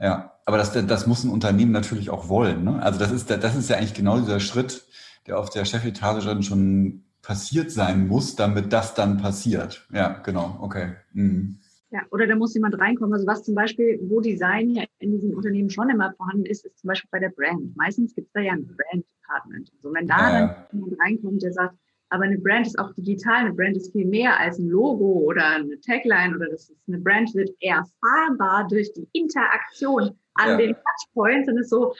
Ja, 0.00 0.34
aber 0.44 0.58
das, 0.58 0.72
das 0.72 1.06
muss 1.06 1.24
ein 1.24 1.30
Unternehmen 1.30 1.72
natürlich 1.72 2.10
auch 2.10 2.28
wollen. 2.28 2.64
Ne? 2.64 2.82
Also 2.82 2.98
das 2.98 3.10
ist, 3.10 3.30
das 3.30 3.56
ist 3.56 3.70
ja 3.70 3.76
eigentlich 3.76 3.94
genau 3.94 4.18
dieser 4.18 4.40
Schritt, 4.40 4.84
der 5.26 5.38
auf 5.38 5.50
der 5.50 5.64
Chefetage 5.64 6.24
dann 6.24 6.42
schon 6.42 7.04
passiert 7.22 7.70
sein 7.70 8.08
muss, 8.08 8.36
damit 8.36 8.72
das 8.72 8.94
dann 8.94 9.18
passiert. 9.18 9.86
Ja, 9.92 10.08
genau, 10.22 10.58
okay. 10.60 10.94
Mhm. 11.12 11.59
Ja, 11.92 12.02
oder 12.10 12.26
da 12.26 12.36
muss 12.36 12.54
jemand 12.54 12.78
reinkommen. 12.78 13.12
Also 13.12 13.26
was 13.26 13.42
zum 13.42 13.54
Beispiel, 13.56 13.98
wo 14.02 14.20
Design 14.20 14.70
ja 14.70 14.84
in 15.00 15.10
diesem 15.10 15.34
Unternehmen 15.34 15.70
schon 15.70 15.90
immer 15.90 16.12
vorhanden 16.12 16.46
ist, 16.46 16.64
ist 16.64 16.78
zum 16.78 16.88
Beispiel 16.88 17.08
bei 17.10 17.18
der 17.18 17.30
Brand. 17.30 17.76
Meistens 17.76 18.14
gibt 18.14 18.28
es 18.28 18.32
da 18.32 18.40
ja 18.40 18.52
ein 18.52 18.66
Brand-Department. 18.66 19.72
Also 19.76 19.92
wenn 19.92 20.06
da 20.06 20.16
ja. 20.16 20.46
dann 20.46 20.80
jemand 20.80 21.00
reinkommt, 21.00 21.42
der 21.42 21.52
sagt, 21.52 21.74
aber 22.10 22.24
eine 22.24 22.38
Brand 22.38 22.66
ist 22.66 22.78
auch 22.78 22.92
digital, 22.94 23.46
eine 23.46 23.52
Brand 23.52 23.76
ist 23.76 23.92
viel 23.92 24.06
mehr 24.06 24.38
als 24.38 24.58
ein 24.58 24.68
Logo 24.68 25.20
oder 25.20 25.46
eine 25.46 25.80
Tagline 25.80 26.34
oder 26.34 26.48
das 26.48 26.70
ist 26.70 26.88
eine 26.88 26.98
Brand 26.98 27.32
wird 27.34 27.50
erfahrbar 27.60 28.66
durch 28.68 28.92
die 28.92 29.08
Interaktion 29.12 30.10
an 30.34 30.50
ja. 30.50 30.56
den 30.56 30.74
Touchpoints 30.74 31.48
und 31.48 31.58
ist 31.58 31.70
so, 31.70 31.94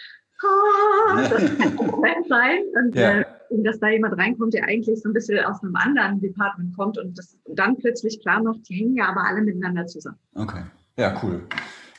das 1.30 1.56
kann 1.58 2.24
sein. 2.28 2.58
Und 2.74 2.94
ja. 2.94 3.20
äh, 3.20 3.24
dass 3.64 3.80
da 3.80 3.88
jemand 3.88 4.16
reinkommt, 4.16 4.54
der 4.54 4.64
eigentlich 4.64 5.00
so 5.00 5.08
ein 5.08 5.12
bisschen 5.12 5.44
aus 5.44 5.62
einem 5.62 5.74
anderen 5.76 6.20
Department 6.20 6.76
kommt 6.76 6.98
und 6.98 7.18
das 7.18 7.36
dann 7.54 7.76
plötzlich 7.76 8.20
klar 8.20 8.42
macht, 8.42 8.68
die 8.68 8.74
hängen 8.74 8.96
ja 8.96 9.08
aber 9.08 9.24
alle 9.26 9.42
miteinander 9.42 9.86
zusammen. 9.86 10.18
Okay, 10.34 10.62
ja, 10.96 11.18
cool. 11.22 11.42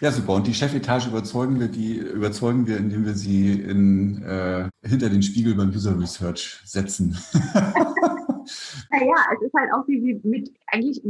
Ja, 0.01 0.11
super. 0.11 0.33
Und 0.33 0.47
die 0.47 0.53
Chefetage 0.53 1.09
überzeugen 1.09 1.59
wir, 1.59 1.67
die 1.67 1.97
überzeugen 1.97 2.65
wir, 2.65 2.77
indem 2.77 3.05
wir 3.05 3.13
sie 3.13 3.61
in, 3.61 4.23
äh, 4.23 4.67
hinter 4.81 5.09
den 5.09 5.21
Spiegel 5.21 5.53
beim 5.53 5.69
User 5.69 5.99
Research 5.99 6.59
setzen. 6.65 7.15
naja, 8.89 9.15
es 9.35 9.41
ist 9.45 9.53
halt 9.53 9.71
auch 9.73 9.87
wie 9.87 10.01
sie 10.01 10.19
mit 10.27 10.51
eigentlich 10.71 11.03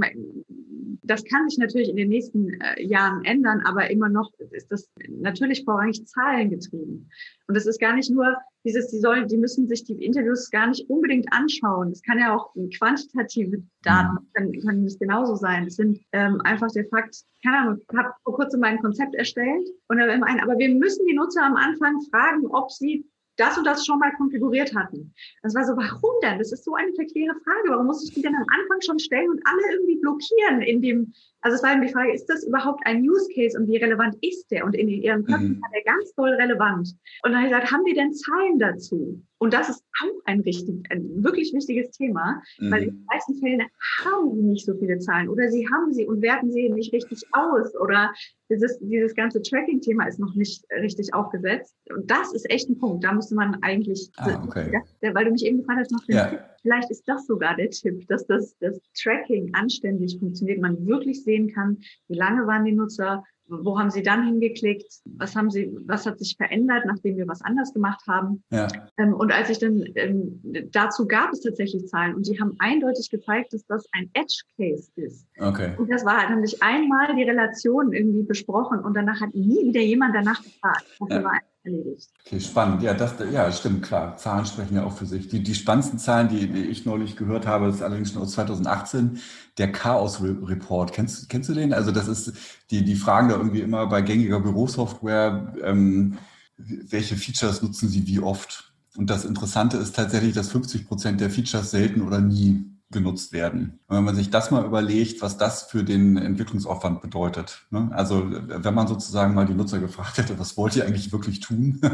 das 1.03 1.23
kann 1.25 1.49
sich 1.49 1.57
natürlich 1.57 1.89
in 1.89 1.95
den 1.95 2.09
nächsten 2.09 2.59
äh, 2.61 2.83
Jahren 2.83 3.23
ändern, 3.25 3.61
aber 3.65 3.89
immer 3.89 4.09
noch 4.09 4.31
ist 4.51 4.71
das 4.71 4.89
natürlich 5.07 5.63
vorrangig 5.63 6.05
zahlengetrieben. 6.05 7.09
Und 7.47 7.55
es 7.55 7.65
ist 7.65 7.79
gar 7.79 7.95
nicht 7.95 8.09
nur 8.09 8.37
dieses, 8.63 8.89
die 8.89 8.99
sollen, 8.99 9.27
die 9.27 9.37
müssen 9.37 9.67
sich 9.67 9.83
die 9.83 10.03
Interviews 10.03 10.49
gar 10.51 10.67
nicht 10.67 10.89
unbedingt 10.89 11.27
anschauen. 11.31 11.91
Es 11.91 12.01
kann 12.03 12.19
ja 12.19 12.35
auch 12.35 12.53
quantitative 12.77 13.63
Daten 13.83 14.13
mhm. 14.13 14.27
können, 14.33 14.61
können 14.61 14.83
das 14.83 14.99
genauso 14.99 15.35
sein. 15.35 15.65
Es 15.67 15.75
sind 15.75 15.99
ähm, 16.11 16.39
einfach 16.43 16.71
der 16.71 16.85
Fakt, 16.85 17.23
keine 17.43 17.57
Ahnung, 17.57 17.77
ich 17.79 17.97
habe 17.97 18.09
vor 18.23 18.35
kurzem 18.35 18.59
mein 18.59 18.79
Konzept 18.79 19.15
erstellt 19.15 19.67
und 19.87 19.97
da 19.97 20.05
immer 20.05 20.27
ein, 20.27 20.39
aber 20.39 20.57
wir 20.57 20.69
müssen 20.69 21.05
die 21.07 21.15
Nutzer 21.15 21.43
am 21.43 21.55
Anfang 21.55 21.99
fragen, 22.11 22.45
ob 22.47 22.71
sie 22.71 23.05
das 23.41 23.57
und 23.57 23.65
das 23.65 23.85
schon 23.85 23.99
mal 23.99 24.13
konfiguriert 24.13 24.75
hatten. 24.75 25.13
Das 25.41 25.55
war 25.55 25.65
so, 25.65 25.73
warum 25.75 26.13
denn? 26.21 26.37
Das 26.37 26.51
ist 26.51 26.63
so 26.63 26.75
eine 26.75 26.93
verquere 26.93 27.33
Frage. 27.43 27.69
Warum 27.69 27.87
muss 27.87 28.03
ich 28.07 28.13
die 28.13 28.21
denn 28.21 28.35
am 28.35 28.45
Anfang 28.47 28.81
schon 28.85 28.99
stellen 28.99 29.29
und 29.29 29.41
alle 29.45 29.73
irgendwie 29.73 29.99
blockieren 29.99 30.61
in 30.61 30.81
dem, 30.81 31.13
also 31.41 31.55
es 31.55 31.63
war 31.63 31.73
eben 31.73 31.81
die 31.81 31.91
Frage, 31.91 32.13
ist 32.13 32.27
das 32.27 32.43
überhaupt 32.43 32.85
ein 32.85 33.01
Use 33.01 33.27
Case 33.33 33.57
und 33.57 33.67
wie 33.67 33.77
relevant 33.77 34.15
ist 34.21 34.49
der? 34.51 34.63
Und 34.63 34.75
in 34.75 34.87
ihren 34.87 35.25
Köpfen 35.25 35.57
mhm. 35.57 35.61
war 35.61 35.69
der 35.73 35.83
ganz 35.83 36.13
doll 36.13 36.29
relevant. 36.29 36.89
Und 37.23 37.31
dann 37.31 37.35
habe 37.37 37.47
ich 37.47 37.51
gesagt, 37.51 37.71
haben 37.71 37.85
die 37.85 37.93
denn 37.93 38.13
Zahlen 38.13 38.59
dazu? 38.59 39.21
Und 39.39 39.53
das 39.53 39.69
ist 39.69 39.83
auch 40.03 40.21
ein 40.25 40.41
richtig, 40.41 40.85
ein 40.91 41.23
wirklich 41.23 41.51
wichtiges 41.51 41.89
Thema, 41.91 42.41
mhm. 42.59 42.71
weil 42.71 42.83
in 42.83 42.89
den 42.89 43.05
meisten 43.11 43.35
Fällen 43.39 43.63
haben 44.03 44.35
sie 44.35 44.43
nicht 44.43 44.65
so 44.65 44.75
viele 44.75 44.99
Zahlen 44.99 45.29
oder 45.29 45.49
sie 45.49 45.67
haben 45.67 45.91
sie 45.91 46.05
und 46.05 46.21
werten 46.21 46.51
sie 46.51 46.69
nicht 46.69 46.93
richtig 46.93 47.23
aus 47.31 47.75
oder 47.75 48.13
dieses, 48.51 48.77
dieses 48.79 49.15
ganze 49.15 49.41
Tracking-Thema 49.41 50.07
ist 50.07 50.19
noch 50.19 50.35
nicht 50.35 50.63
richtig 50.71 51.13
aufgesetzt. 51.13 51.75
Und 51.89 52.11
das 52.11 52.33
ist 52.33 52.49
echt 52.51 52.69
ein 52.69 52.77
Punkt. 52.77 53.03
Da 53.03 53.13
müsste 53.13 53.33
man 53.33 53.57
eigentlich, 53.63 54.11
ah, 54.17 54.43
okay. 54.45 54.71
weil 55.01 55.25
du 55.25 55.31
mich 55.31 55.45
eben 55.45 55.57
gefragt 55.57 55.79
hast, 55.79 55.91
noch 55.91 56.03
ja. 56.07 56.50
Vielleicht 56.61 56.89
ist 56.91 57.07
das 57.07 57.25
sogar 57.25 57.55
der 57.55 57.69
Tipp, 57.69 58.07
dass 58.07 58.25
das, 58.27 58.57
das 58.59 58.79
Tracking 59.01 59.53
anständig 59.53 60.17
funktioniert, 60.19 60.61
man 60.61 60.85
wirklich 60.85 61.23
sehen 61.23 61.51
kann, 61.51 61.77
wie 62.07 62.17
lange 62.17 62.47
waren 62.47 62.65
die 62.65 62.73
Nutzer, 62.73 63.23
wo 63.51 63.77
haben 63.77 63.89
Sie 63.89 64.01
dann 64.01 64.25
hingeklickt? 64.25 65.01
Was 65.17 65.35
haben 65.35 65.49
Sie, 65.49 65.75
was 65.85 66.05
hat 66.05 66.19
sich 66.19 66.35
verändert, 66.37 66.85
nachdem 66.85 67.17
wir 67.17 67.27
was 67.27 67.41
anders 67.41 67.73
gemacht 67.73 68.01
haben? 68.07 68.43
Ja. 68.49 68.67
Ähm, 68.97 69.13
und 69.13 69.31
als 69.31 69.49
ich 69.49 69.59
dann 69.59 69.83
ähm, 69.95 70.41
dazu 70.71 71.05
gab 71.05 71.33
es 71.33 71.41
tatsächlich 71.41 71.85
Zahlen 71.87 72.15
und 72.15 72.27
die 72.27 72.39
haben 72.39 72.55
eindeutig 72.59 73.09
gezeigt, 73.09 73.53
dass 73.53 73.65
das 73.65 73.85
ein 73.91 74.09
Edge 74.13 74.41
Case 74.57 74.89
ist. 74.95 75.27
Okay. 75.37 75.75
Und 75.77 75.91
das 75.91 76.05
war 76.05 76.19
halt 76.19 76.29
nämlich 76.29 76.63
einmal 76.63 77.13
die 77.15 77.23
Relation 77.23 77.91
irgendwie 77.91 78.23
besprochen 78.23 78.79
und 78.79 78.93
danach 78.95 79.19
hat 79.19 79.35
nie 79.35 79.65
wieder 79.65 79.81
jemand 79.81 80.15
danach 80.15 80.41
gefragt. 80.41 80.85
Das 80.99 81.17
ja. 81.17 81.23
war 81.23 81.39
erledigt. 81.63 82.09
Okay, 82.25 82.39
spannend. 82.39 82.83
Ja, 82.83 82.93
das, 82.93 83.15
ja, 83.31 83.51
stimmt, 83.51 83.83
klar. 83.83 84.17
Zahlen 84.17 84.45
sprechen 84.45 84.75
ja 84.75 84.83
auch 84.83 84.95
für 84.95 85.05
sich. 85.05 85.27
Die, 85.27 85.43
die 85.43 85.55
spannendsten 85.55 85.99
Zahlen, 85.99 86.29
die, 86.29 86.47
die 86.47 86.65
ich 86.65 86.85
neulich 86.85 87.15
gehört 87.15 87.47
habe, 87.47 87.67
ist 87.67 87.81
allerdings 87.81 88.11
schon 88.11 88.21
aus 88.21 88.31
2018, 88.31 89.19
der 89.57 89.71
Chaos-Report. 89.71 90.93
Kennst, 90.93 91.29
kennst 91.29 91.49
du 91.49 91.53
den? 91.53 91.73
Also 91.73 91.91
das 91.91 92.07
ist, 92.07 92.33
die, 92.71 92.83
die 92.83 92.95
fragen 92.95 93.29
da 93.29 93.35
irgendwie 93.35 93.61
immer 93.61 93.87
bei 93.87 94.01
gängiger 94.01 94.39
Bürosoftware, 94.39 95.53
ähm, 95.63 96.17
welche 96.57 97.15
Features 97.15 97.61
nutzen 97.61 97.89
sie 97.89 98.05
wie 98.07 98.19
oft? 98.19 98.73
Und 98.95 99.09
das 99.09 99.25
Interessante 99.25 99.77
ist 99.77 99.95
tatsächlich, 99.95 100.33
dass 100.33 100.51
50 100.51 100.87
Prozent 100.87 101.21
der 101.21 101.29
Features 101.29 101.71
selten 101.71 102.01
oder 102.01 102.19
nie 102.19 102.70
genutzt 102.91 103.33
werden. 103.33 103.79
Und 103.87 103.97
wenn 103.97 104.03
man 104.03 104.15
sich 104.15 104.29
das 104.29 104.51
mal 104.51 104.65
überlegt, 104.65 105.21
was 105.21 105.37
das 105.37 105.63
für 105.63 105.83
den 105.83 106.17
Entwicklungsaufwand 106.17 107.01
bedeutet. 107.01 107.65
Ne? 107.69 107.89
Also 107.93 108.29
wenn 108.29 108.73
man 108.73 108.87
sozusagen 108.87 109.33
mal 109.33 109.45
die 109.45 109.53
Nutzer 109.53 109.79
gefragt 109.79 110.17
hätte, 110.17 110.37
was 110.39 110.57
wollt 110.57 110.75
ihr 110.75 110.85
eigentlich 110.85 111.11
wirklich 111.11 111.39
tun? 111.39 111.81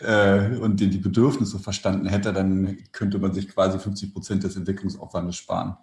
Äh, 0.00 0.56
und 0.56 0.80
die, 0.80 0.90
die 0.90 0.98
Bedürfnisse 0.98 1.60
verstanden 1.60 2.08
hätte, 2.08 2.32
dann 2.32 2.76
könnte 2.90 3.20
man 3.20 3.32
sich 3.32 3.48
quasi 3.48 3.78
50 3.78 4.12
Prozent 4.12 4.42
des 4.42 4.56
Entwicklungsaufwandes 4.56 5.36
sparen. 5.36 5.76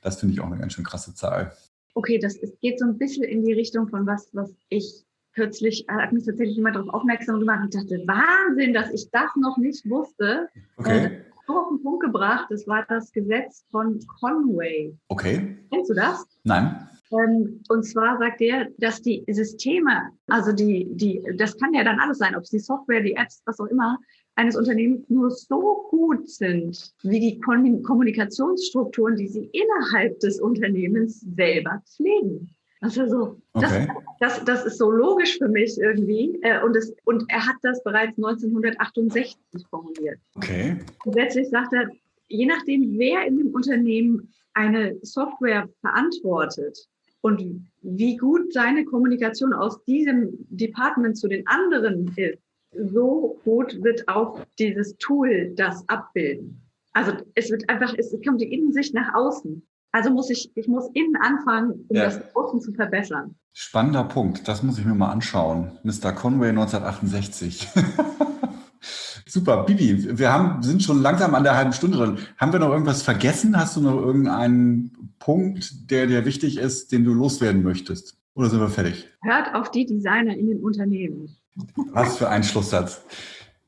Das 0.00 0.18
finde 0.18 0.32
ich 0.32 0.40
auch 0.40 0.46
eine 0.46 0.56
ganz 0.56 0.72
schön 0.72 0.84
krasse 0.86 1.14
Zahl. 1.14 1.52
Okay, 1.92 2.18
das 2.18 2.36
ist, 2.36 2.58
geht 2.62 2.78
so 2.78 2.86
ein 2.86 2.96
bisschen 2.96 3.24
in 3.24 3.44
die 3.44 3.52
Richtung 3.52 3.86
von 3.88 4.06
was, 4.06 4.30
was 4.32 4.50
ich 4.70 5.04
kürzlich, 5.34 5.88
äh, 5.88 5.92
hat 5.92 6.12
mich 6.12 6.24
tatsächlich 6.24 6.56
jemand 6.56 6.76
darauf 6.76 6.94
aufmerksam 6.94 7.38
gemacht 7.38 7.64
und 7.64 7.74
dachte, 7.74 8.02
Wahnsinn, 8.06 8.72
dass 8.72 8.90
ich 8.92 9.10
das 9.10 9.30
noch 9.36 9.56
nicht 9.58 9.88
wusste. 9.88 10.48
Okay. 10.76 11.20
So 11.48 11.54
auf 11.54 11.68
den 11.70 11.82
Punkt 11.82 12.04
gebracht. 12.04 12.46
Das 12.50 12.66
war 12.66 12.84
das 12.88 13.10
Gesetz 13.10 13.64
von 13.70 13.98
Conway. 14.20 14.94
Okay. 15.08 15.56
Kennst 15.72 15.90
du 15.90 15.94
das? 15.94 16.26
Nein. 16.44 16.86
Ähm, 17.10 17.62
und 17.70 17.84
zwar 17.84 18.18
sagt 18.18 18.42
er, 18.42 18.68
dass 18.76 19.00
die 19.00 19.24
Systeme, 19.30 20.10
also 20.26 20.52
die, 20.52 20.86
die, 20.90 21.22
das 21.38 21.56
kann 21.56 21.72
ja 21.72 21.84
dann 21.84 22.00
alles 22.00 22.18
sein, 22.18 22.36
ob 22.36 22.42
es 22.42 22.50
die 22.50 22.58
Software, 22.58 23.00
die 23.00 23.14
Apps, 23.14 23.40
was 23.46 23.58
auch 23.60 23.66
immer, 23.66 23.98
eines 24.34 24.56
Unternehmens 24.56 25.08
nur 25.08 25.30
so 25.30 25.86
gut 25.90 26.28
sind, 26.28 26.92
wie 27.02 27.18
die 27.18 27.40
Kommunikationsstrukturen, 27.40 29.16
die 29.16 29.26
sie 29.26 29.50
innerhalb 29.52 30.20
des 30.20 30.40
Unternehmens 30.40 31.20
selber 31.34 31.82
pflegen. 31.86 32.54
Also 32.80 33.08
so, 33.08 33.40
okay. 33.54 33.88
das, 34.20 34.36
das, 34.36 34.44
das 34.44 34.64
ist 34.66 34.78
so 34.78 34.90
logisch 34.90 35.38
für 35.38 35.48
mich 35.48 35.78
irgendwie. 35.78 36.38
Äh, 36.42 36.62
und, 36.62 36.76
es, 36.76 36.94
und 37.04 37.24
er 37.28 37.44
hat 37.44 37.56
das 37.62 37.82
bereits 37.82 38.16
1968 38.16 39.36
formuliert. 39.68 40.18
Okay. 40.36 40.76
Grundsätzlich 41.00 41.48
sagt 41.48 41.72
er, 41.72 41.90
je 42.28 42.46
nachdem, 42.46 42.98
wer 42.98 43.26
in 43.26 43.38
dem 43.38 43.54
Unternehmen 43.54 44.32
eine 44.54 44.96
Software 45.02 45.68
verantwortet 45.80 46.88
und 47.20 47.68
wie 47.82 48.16
gut 48.16 48.52
seine 48.52 48.84
Kommunikation 48.84 49.52
aus 49.52 49.82
diesem 49.84 50.46
Department 50.50 51.16
zu 51.16 51.28
den 51.28 51.46
anderen 51.46 52.12
ist, 52.16 52.38
so 52.72 53.40
gut 53.44 53.82
wird 53.82 54.06
auch 54.08 54.44
dieses 54.58 54.96
Tool 54.98 55.52
das 55.56 55.88
abbilden. 55.88 56.60
Also 56.92 57.12
es 57.34 57.50
wird 57.50 57.68
einfach, 57.68 57.94
es 57.96 58.16
kommt 58.24 58.40
die 58.40 58.52
Innensicht 58.52 58.94
nach 58.94 59.14
außen. 59.14 59.66
Also 59.92 60.10
muss 60.10 60.30
ich, 60.30 60.50
ich 60.54 60.68
muss 60.68 60.90
innen 60.94 61.16
anfangen, 61.16 61.86
um 61.88 61.96
ja. 61.96 62.04
das 62.04 62.20
Außen 62.34 62.60
zu 62.60 62.72
verbessern. 62.72 63.34
Spannender 63.52 64.04
Punkt. 64.04 64.46
Das 64.46 64.62
muss 64.62 64.78
ich 64.78 64.84
mir 64.84 64.94
mal 64.94 65.10
anschauen. 65.10 65.78
Mr. 65.82 66.12
Conway 66.12 66.50
1968. 66.50 67.68
Super, 69.26 69.64
Bibi, 69.64 70.18
wir 70.18 70.32
haben, 70.32 70.62
sind 70.62 70.82
schon 70.82 71.02
langsam 71.02 71.34
an 71.34 71.42
der 71.42 71.56
halben 71.56 71.72
Stunde 71.72 71.98
drin. 71.98 72.18
Haben 72.38 72.52
wir 72.52 72.60
noch 72.60 72.70
irgendwas 72.70 73.02
vergessen? 73.02 73.56
Hast 73.56 73.76
du 73.76 73.80
noch 73.80 74.00
irgendeinen 74.00 75.12
Punkt, 75.18 75.90
der 75.90 76.06
dir 76.06 76.24
wichtig 76.24 76.58
ist, 76.58 76.92
den 76.92 77.04
du 77.04 77.12
loswerden 77.12 77.62
möchtest? 77.62 78.16
Oder 78.34 78.48
sind 78.48 78.60
wir 78.60 78.68
fertig? 78.68 79.08
Hört 79.22 79.54
auf 79.54 79.70
die 79.70 79.84
Designer 79.84 80.36
in 80.36 80.46
den 80.46 80.60
Unternehmen. 80.62 81.36
Was 81.92 82.18
für 82.18 82.28
ein 82.28 82.44
Schlusssatz. 82.44 83.02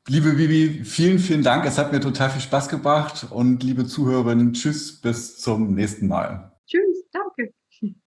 Liebe 0.08 0.32
Bibi, 0.32 0.84
vielen, 0.84 1.18
vielen 1.18 1.42
Dank. 1.42 1.64
Es 1.66 1.78
hat 1.78 1.92
mir 1.92 2.00
total 2.00 2.30
viel 2.30 2.40
Spaß 2.40 2.68
gebracht. 2.68 3.26
Und 3.30 3.62
liebe 3.62 3.86
Zuhörerinnen, 3.86 4.54
tschüss, 4.54 5.00
bis 5.00 5.38
zum 5.38 5.74
nächsten 5.74 6.08
Mal. 6.08 6.52
Tschüss, 6.66 7.04
danke. 7.12 7.52